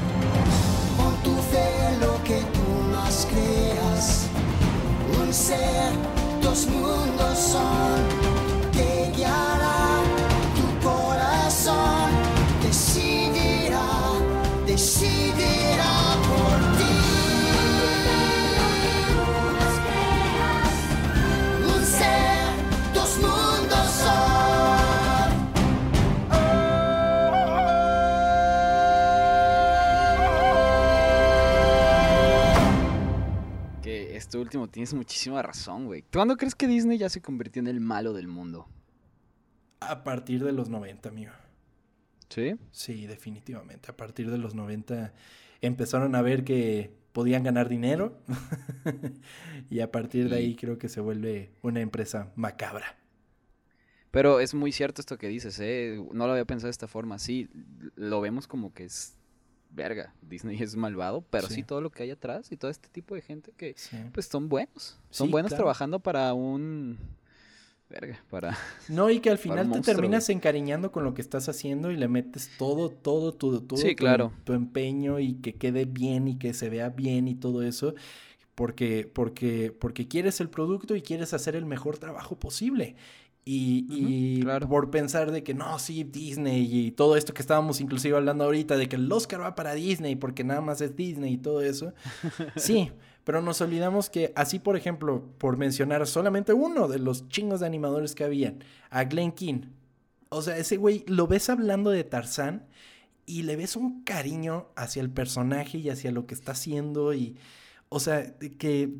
[34.30, 36.04] Esto último tienes muchísima razón, güey.
[36.14, 38.68] ¿Cuándo crees que Disney ya se convirtió en el malo del mundo?
[39.80, 41.32] A partir de los 90, amigo.
[42.30, 42.56] ¿Sí?
[42.70, 43.90] Sí, definitivamente.
[43.90, 45.14] A partir de los 90
[45.62, 48.20] empezaron a ver que podían ganar dinero
[49.72, 53.00] y a partir de ahí creo que se vuelve una empresa macabra.
[54.12, 56.00] Pero es muy cierto esto que dices, ¿eh?
[56.14, 57.18] No lo había pensado de esta forma.
[57.18, 57.50] Sí,
[57.96, 59.19] lo vemos como que es
[59.70, 60.14] verga.
[60.22, 61.64] Disney es malvado, pero sí, Sí.
[61.64, 63.98] todo lo que hay atrás y todo este tipo de gente que, Sí.
[64.14, 64.98] pues, son buenos.
[65.10, 65.64] Son Sí, buenos claro.
[65.64, 66.98] trabajando para un.
[67.90, 68.56] Verga, para.
[68.88, 72.08] No, y que al final te terminas encariñando con lo que estás haciendo y le
[72.08, 74.32] metes todo, todo, todo, todo tu, claro.
[74.44, 77.96] tu empeño y que quede bien y que se vea bien y todo eso.
[78.54, 82.96] Porque, porque, porque quieres el producto y quieres hacer el mejor trabajo posible.
[83.46, 84.68] Y, y claro.
[84.68, 88.78] por pensar de que no, sí, Disney y todo esto que estábamos inclusive hablando ahorita,
[88.78, 91.94] de que el Oscar va para Disney porque nada más es Disney y todo eso.
[92.56, 92.92] Sí,
[93.24, 97.66] pero nos olvidamos que así, por ejemplo, por mencionar solamente uno de los chingos de
[97.66, 99.62] animadores que habían, a Glenn King.
[100.30, 102.68] O sea, ese güey lo ves hablando de Tarzán
[103.26, 107.36] y le ves un cariño hacia el personaje y hacia lo que está haciendo y,
[107.90, 108.94] o sea, que,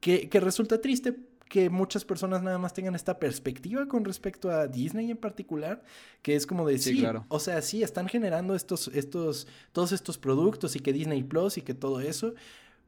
[0.00, 1.16] que resulta triste
[1.52, 5.82] que muchas personas nada más tengan esta perspectiva con respecto a Disney en particular,
[6.22, 7.26] que es como de Sí, sí, claro.
[7.28, 11.60] o sea, sí, están generando estos, estos, todos estos productos y que Disney Plus y
[11.60, 12.32] que todo eso,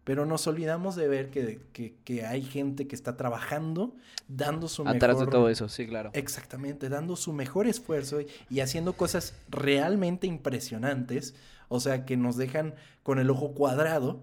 [0.03, 3.95] pero nos olvidamos de ver que, que- que hay gente que está trabajando,
[4.29, 5.27] dando su Atrás mejor...
[5.27, 6.09] de todo eso, sí, claro.
[6.15, 11.35] Exactamente, dando su mejor esfuerzo y, y haciendo cosas realmente impresionantes,
[11.69, 14.23] o sea, que nos dejan con el ojo cuadrado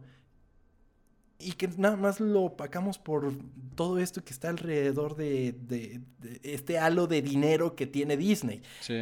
[1.43, 3.33] y que nada más lo opacamos por
[3.75, 8.61] todo esto que está alrededor de, de- de este halo de dinero que tiene Disney.
[8.81, 8.93] Sí.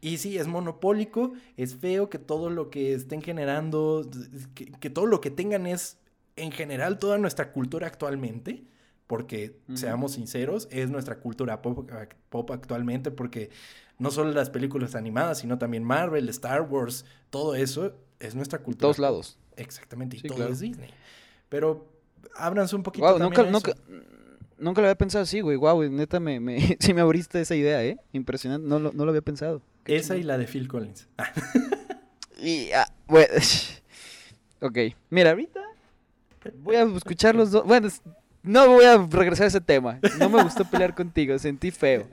[0.00, 4.08] Y sí, es monopólico, es feo que todo lo que estén generando,
[4.54, 5.98] que, que todo lo que tengan es
[6.36, 8.64] en general toda nuestra cultura actualmente,
[9.06, 11.90] porque seamos sinceros, es nuestra cultura pop,
[12.28, 13.50] pop actualmente, porque
[13.98, 18.82] no solo las películas animadas, sino también Marvel, Star Wars, todo eso es nuestra cultura.
[18.82, 19.38] Todos lados.
[19.56, 20.52] Exactamente, y Sí, todo claro.
[20.52, 20.90] es Disney.
[21.48, 21.86] Pero
[22.36, 23.06] ábranse un poquito.
[23.06, 23.74] Wow, nunca, nunca,
[24.58, 25.56] nunca lo había pensado así, güey.
[25.56, 27.98] Wow, neta, me, me, sí me abriste esa idea, ¿eh?
[28.12, 29.62] Impresionante, no lo, no lo había pensado.
[29.84, 31.08] Qué Esa y la de Phil Collins.
[32.40, 33.34] Y, ah, bueno,
[34.60, 34.78] ok,
[35.10, 35.60] mira, ahorita
[36.62, 37.64] voy a escuchar los dos.
[37.66, 37.88] Bueno,
[38.42, 39.98] no voy a regresar a ese tema.
[40.18, 42.06] No me gustó pelear contigo, sentí feo.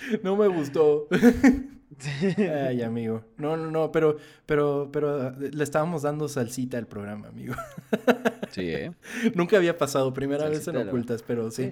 [0.22, 1.08] No me gustó.
[2.38, 3.24] Ay, amigo.
[3.36, 7.54] No, no, no, pero, pero, pero ah, le estábamos dando salsita al programa, amigo.
[8.50, 8.90] Sí, ¿eh?
[9.36, 11.70] Nunca había pasado, primera vez en ocultas, pero sí.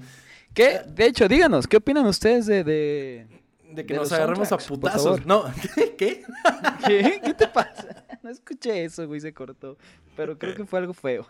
[0.54, 0.82] ¿Qué?
[0.86, 2.62] De hecho, díganos, ¿qué opinan ustedes de...
[2.62, 3.26] de...
[3.72, 5.26] De que De nos agarremos a putazos.
[5.26, 5.44] No,
[5.98, 6.22] ¿qué?
[6.86, 7.20] ¿Qué?
[7.22, 8.06] ¿Qué te pasa?
[8.22, 9.76] No escuché eso, güey, se cortó.
[10.16, 11.26] Pero creo que fue algo feo.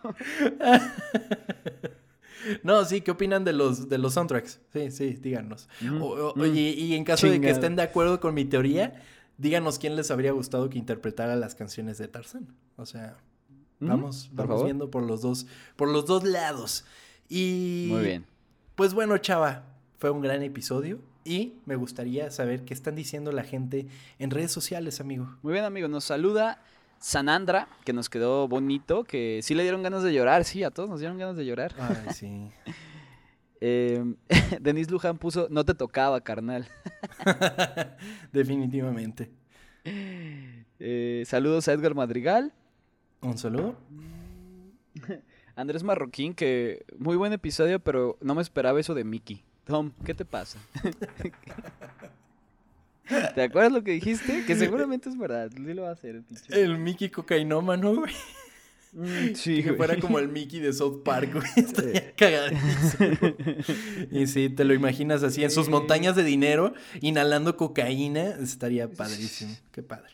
[2.63, 4.61] No, sí, ¿qué opinan de los, de los soundtracks?
[4.73, 5.69] Sí, sí, díganos.
[5.85, 6.05] Ujú.
[6.05, 6.41] O- o- Mm.
[6.41, 9.03] oye, y en caso de que estén de acuerdo con mi teoría,
[9.37, 12.49] díganos quién les habría gustado que interpretara las canciones de Tarzán.
[12.77, 13.17] O sea,
[13.81, 14.65] vamos, vamos favor.
[14.65, 16.85] viendo por los dos, por los dos lados.
[17.29, 18.27] Y Muy bien.
[18.75, 19.65] Pues bueno, chava,
[19.99, 23.87] fue un gran episodio y me gustaría saber qué están diciendo la gente
[24.19, 25.37] en redes sociales, amigo.
[25.43, 25.89] Muy bien, amigo.
[25.89, 26.63] Nos saluda
[26.99, 30.45] Sanandra, que nos quedó bonito, que sí le dieron ganas de llorar.
[30.45, 31.75] Sí, a todos nos dieron ganas de llorar.
[31.79, 32.51] Ay, sí.
[33.61, 34.15] Eh,
[34.61, 36.69] Denise Luján puso, no te tocaba, carnal.
[38.33, 39.33] Definitivamente.
[39.85, 42.53] Eh, saludos a Edgar Madrigal.
[43.21, 43.77] Un saludo.
[45.57, 49.43] Andrés Marroquín, que muy buen episodio, pero no me esperaba eso de Mickey.
[49.65, 50.61] Tom, ¿qué te pasa?
[53.35, 54.45] ¿Te acuerdas lo que dijiste?
[54.47, 55.51] Que seguramente es verdad.
[55.55, 58.13] Sí lo va a hacer el Mickey cocainómano, güey.
[58.93, 59.77] Mm, sí, que güey.
[59.77, 61.47] fuera como el Mickey de South Park, güey.
[61.57, 63.35] Estaría cagadísimo.
[64.11, 68.31] Y sí, te lo imaginas así en sus montañas de dinero, inhalando cocaína.
[68.41, 69.55] Estaría padrísimo.
[69.73, 70.11] Qué padre.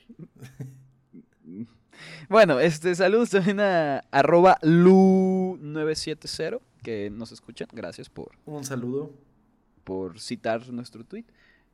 [2.28, 7.68] Bueno, este, saludos también a arroba lu970 que nos escuchan.
[7.72, 9.12] Gracias por, Un saludo.
[9.84, 11.24] por citar nuestro tweet.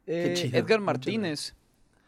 [0.07, 1.55] Eh, chido, Edgar Martínez,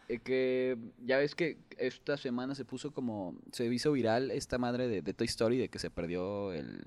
[0.09, 4.89] eh, que ya ves que esta semana se puso como, se hizo viral esta madre
[4.89, 6.87] de, de Toy Story de que se perdió el,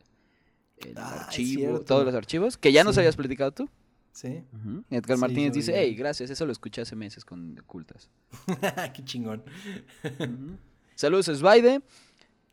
[0.77, 3.69] el Ah, archivo, todos los archivos, que ya nos habías platicado tú.
[4.11, 4.43] Sí.
[4.89, 8.09] Edgar Sí, Martínez dice, hey, gracias, eso lo escuché hace meses con Cultas.
[8.93, 9.43] Qué chingón.
[10.03, 10.57] Ujú.
[10.95, 11.81] Saludos a Svaide,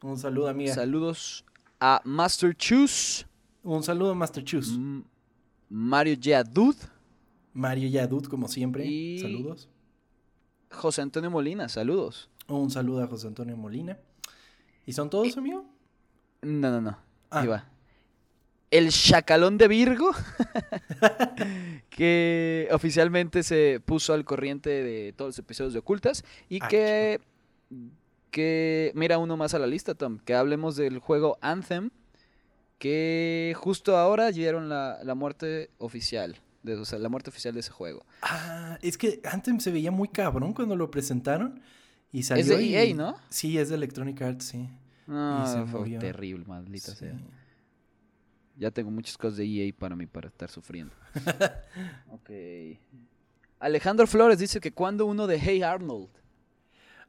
[0.02, 0.74] Un saludo, amiga.
[0.74, 1.44] saludos
[1.78, 3.26] a Master Choose,
[3.62, 4.70] Un saludo, Master Chus.
[4.74, 5.04] M-
[5.68, 6.74] Mario Yadud,
[7.52, 8.84] Mario Yadut, como siempre.
[8.86, 9.68] Y- Saludos.
[10.70, 12.30] José Antonio Molina, saludos.
[12.48, 13.98] Un saludo a José Antonio Molina.
[14.86, 15.64] ¿Y son todos, amigo?
[16.40, 16.98] No, no, no.
[17.30, 17.40] Ah.
[17.40, 17.68] Ahí va.
[18.70, 20.12] El Chacalón de Virgo,
[21.90, 27.20] que oficialmente se puso al corriente de todos los episodios de Ocultas y Ah, que,
[28.30, 31.90] que, mira uno más a la lista, Tom, que hablemos del juego Anthem,
[32.78, 37.60] que justo ahora dieron la, la muerte oficial, de, o sea, la muerte oficial de
[37.60, 38.04] ese juego.
[38.22, 41.60] Ah, es que Anthem se veía muy cabrón cuando lo presentaron.
[42.12, 43.16] Y salió Es de y- EA, ¿no?
[43.30, 44.68] Sí, es de Electronic Arts, sí.
[45.06, 45.98] No, se fue murió.
[45.98, 46.98] terrible, maldita Sí.
[46.98, 47.18] sea.
[48.58, 50.94] Ya tengo muchas cosas de EA para mí para estar sufriendo.
[52.10, 52.30] ok.
[53.60, 56.08] Alejandro Flores dice que cuando uno de Hey Arnold.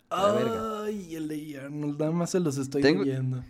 [0.09, 3.43] Ay, el de Arnold, nada más se los estoy Tengo- viendo.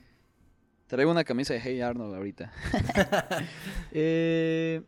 [0.88, 2.52] Traigo una camisa de Hey Arnold ahorita.
[3.92, 4.82] eh,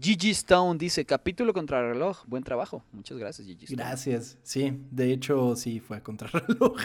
[0.00, 2.24] Gigi Stone dice, capítulo contra reloj.
[2.26, 2.84] Buen trabajo.
[2.92, 3.82] Muchas gracias, Gigi Stone.
[3.82, 4.38] Gracias.
[4.42, 6.76] Sí, de hecho, sí, fue a contrarreloj.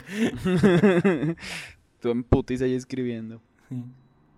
[1.99, 3.41] Tú en putis ahí escribiendo.
[3.70, 3.84] Sí.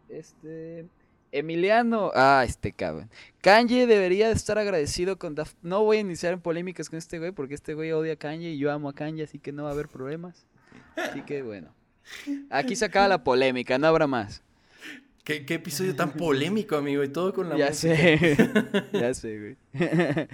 [0.10, 0.88] Este.
[1.32, 2.12] Emiliano.
[2.16, 3.10] Ah, este cabrón.
[3.42, 5.58] Kanye debería de estar agradecido con Daft.
[5.62, 8.52] No voy a iniciar en polémicas con este güey porque este güey odia a Kanye
[8.52, 10.46] y yo amo a Kanye, así que no va a haber problemas.
[10.96, 11.74] Así que bueno.
[12.50, 14.42] Aquí se acaba la polémica, no habrá más.
[15.28, 17.96] ¿Qué, qué episodio tan polémico, amigo, y todo con la Ya música.
[17.98, 18.38] sé.
[18.94, 19.38] ya sé,
[19.74, 20.28] güey.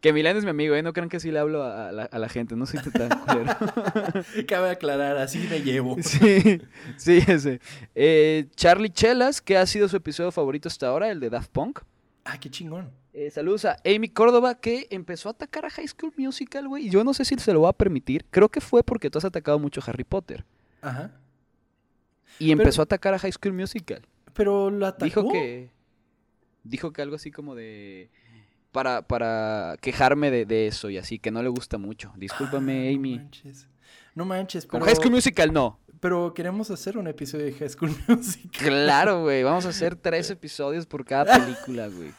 [0.00, 0.84] que Emiliano es mi amigo, ¿eh?
[0.84, 3.56] No crean que así le hablo a, la, a la gente, no soy tan culero.
[4.46, 5.96] Cabe aclarar, así me llevo.
[6.00, 6.60] Sí,
[6.96, 7.60] sí, ese.
[7.96, 11.80] Eh, Charlie Chelas, que ha sido su episodio favorito hasta ahora, el de Daft Punk.
[12.24, 12.88] Ah, qué chingón.
[13.12, 16.86] Eh, saludos a Amy Córdoba, que empezó a atacar a High School Musical, güey.
[16.86, 18.24] Y yo no sé si se lo va a permitir.
[18.30, 20.44] Creo que fue porque tú has atacado mucho a Harry Potter.
[20.82, 21.10] Ajá.
[22.38, 24.06] Y empezó a atacar a High School Musical.
[24.40, 25.04] Pero lo atacó.
[25.04, 25.68] Dijo que.
[26.64, 28.10] Dijo que algo así como de.
[28.72, 32.10] Para, para quejarme de, de eso y así, que no le gusta mucho.
[32.16, 33.16] Discúlpame, Ah, Amy.
[33.18, 33.68] No manches.
[34.14, 35.78] No manches, Con pero, High School Musical no.
[36.00, 38.50] pero queremos hacer un episodio de High School Music.
[38.58, 39.42] Claro, güey.
[39.42, 42.12] Vamos a hacer tres episodios por cada película, güey.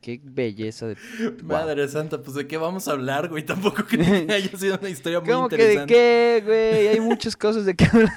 [0.00, 0.96] Qué belleza de.
[1.42, 3.44] Madre santa, pues de qué vamos a hablar, güey.
[3.44, 6.86] Tampoco creo que haya sido una historia muy ¿Cómo que de qué, güey?
[6.86, 8.12] Hay muchas cosas de qué hablar.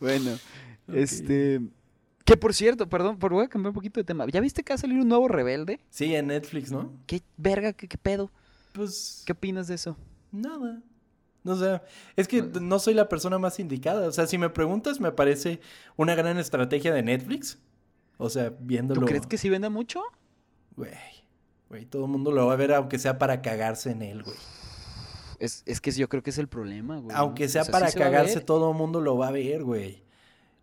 [0.00, 0.38] bueno,
[0.88, 1.60] Este.
[2.24, 4.26] Que por cierto, perdón, por voy a cambiar un poquito de tema.
[4.28, 5.80] ¿Ya viste que va a salir un nuevo rebelde?
[5.90, 6.92] Sí, en Netflix, ¿no?
[7.06, 8.30] ¿Qué verga, qué, qué pedo?
[8.72, 9.96] Pues ¿Qué opinas de eso?
[10.30, 10.82] nada.
[11.44, 11.82] O sea,
[12.14, 14.06] es que no soy la persona más indicada.
[14.06, 15.60] O sea, si me preguntas, me parece
[15.96, 17.58] una gran estrategia de Netflix.
[18.16, 19.00] O sea, viéndolo.
[19.00, 20.02] ¿Tú crees que sí venda mucho?
[20.76, 20.92] Güey,
[21.68, 24.36] güey, todo el mundo lo va a ver, aunque sea para cagarse en él, güey.
[25.40, 27.16] Es, es que yo creo que es el problema, güey.
[27.16, 30.04] Aunque O sea para cagarse, todo el mundo lo va a ver, güey.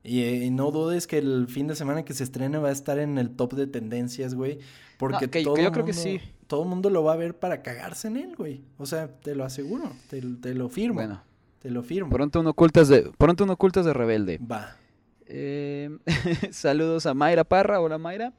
[0.03, 2.71] Y, eh, y no dudes que el fin de semana que se estrene va a
[2.71, 4.59] estar en el top de tendencias, güey.
[4.97, 6.21] Porque No, que- que todo yo creo que mundo- sí.
[6.47, 8.63] Todo el mundo lo va a ver para cagarse en él, güey.
[8.77, 10.95] O sea, te lo aseguro, te, te lo firmo.
[10.95, 11.21] Bueno,
[11.59, 12.09] Te lo firmo.
[12.11, 14.39] pronto uno ocultas de, pronto ocultas de rebelde.
[14.39, 14.75] Va.
[15.27, 15.89] Eh,
[16.51, 18.33] saludos a Mayra Parra, hola Mayra.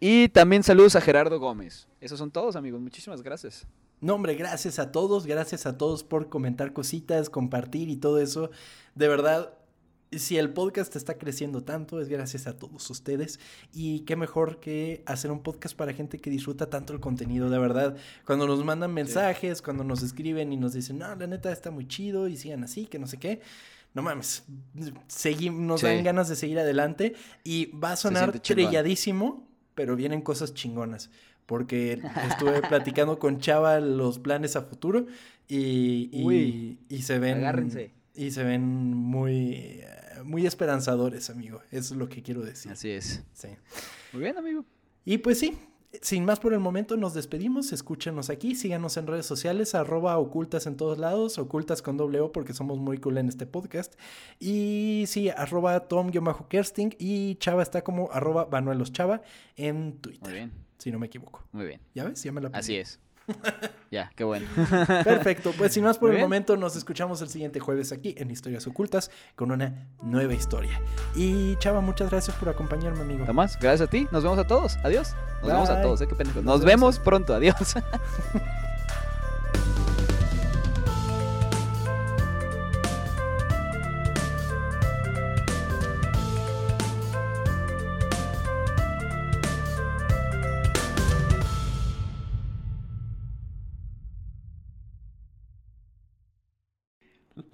[0.00, 1.88] Y también saludos a Gerardo Gómez.
[2.00, 2.80] Esos son todos, amigos.
[2.80, 3.66] Muchísimas gracias.
[4.00, 8.50] No, hombre, gracias a todos, gracias a todos por comentar cositas, compartir y todo eso.
[8.94, 9.52] De verdad,
[10.12, 13.38] si el podcast está creciendo tanto, es gracias a todos ustedes.
[13.72, 17.58] Y qué mejor que hacer un podcast para gente que disfruta tanto el contenido, de
[17.58, 17.96] verdad.
[18.24, 21.86] Cuando nos mandan mensajes, cuando nos escriben y nos dicen, no, la neta está muy
[21.86, 23.40] chido y sigan así, que no sé qué.
[23.94, 24.44] No mames,
[25.06, 25.86] seguimos, nos Sí.
[25.86, 31.10] dan ganas de seguir adelante y va a sonar trilladísimo, pero vienen cosas chingonas.
[31.46, 31.98] Porque
[32.30, 35.06] estuve platicando con Chava los planes a futuro
[35.48, 37.92] y, y, Uy, y se ven agárrense.
[38.18, 38.62] Y se ven
[38.94, 39.86] muy eh,
[40.24, 41.60] muy esperanzadores, amigo.
[41.70, 42.72] Eso es lo que quiero decir.
[42.72, 43.22] Así es.
[43.32, 43.48] Sí.
[44.12, 44.64] Muy bien, amigo.
[45.04, 45.56] Y pues sí,
[46.02, 47.72] sin más por el momento nos despedimos.
[47.72, 52.32] Escúchenos aquí, síganos en redes sociales, arroba ocultas en todos lados, ocultas con doble O
[52.32, 53.94] porque somos muy cool en este podcast.
[54.38, 58.48] Y sí, arroba tom-kersting y Chava está como arroba
[58.92, 59.22] Chava
[59.56, 60.52] en Twitter, Muy bien.
[60.78, 61.44] si no me equivoco.
[61.52, 61.80] Muy bien.
[61.94, 62.22] ¿Ya ves?
[62.22, 62.60] Ya me la aprendí.
[62.64, 63.00] Así es.
[63.90, 64.46] Ya, qué bueno.
[65.02, 66.26] Perfecto, pues sin más por Muy el bien.
[66.26, 70.78] momento, nos escuchamos el siguiente jueves aquí en Historias Ocultas con una nueva historia.
[71.16, 73.24] Y Chava, muchas gracias por acompañarme, amigo.
[73.24, 74.06] Tomás, gracias a ti.
[74.12, 74.76] Nos vemos a todos.
[74.84, 75.14] Adiós.
[75.40, 76.06] Nos vemos a todos, ¿eh?
[76.06, 76.40] Qué pendejo.
[76.42, 76.96] Nos Nos vemos.
[76.96, 77.34] vemos pronto.
[77.34, 77.54] Adiós.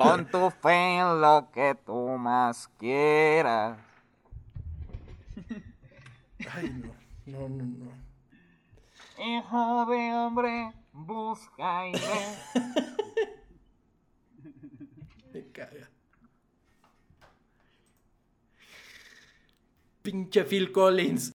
[0.05, 3.78] Pon tu fe en lo que tú más quieras.
[6.52, 6.68] Ay,
[7.24, 7.90] no, no, no, no.
[9.24, 12.36] Hijo de hombre, busca y ve.
[15.32, 15.88] Me caga.
[20.02, 21.32] Pinche Phil Collins.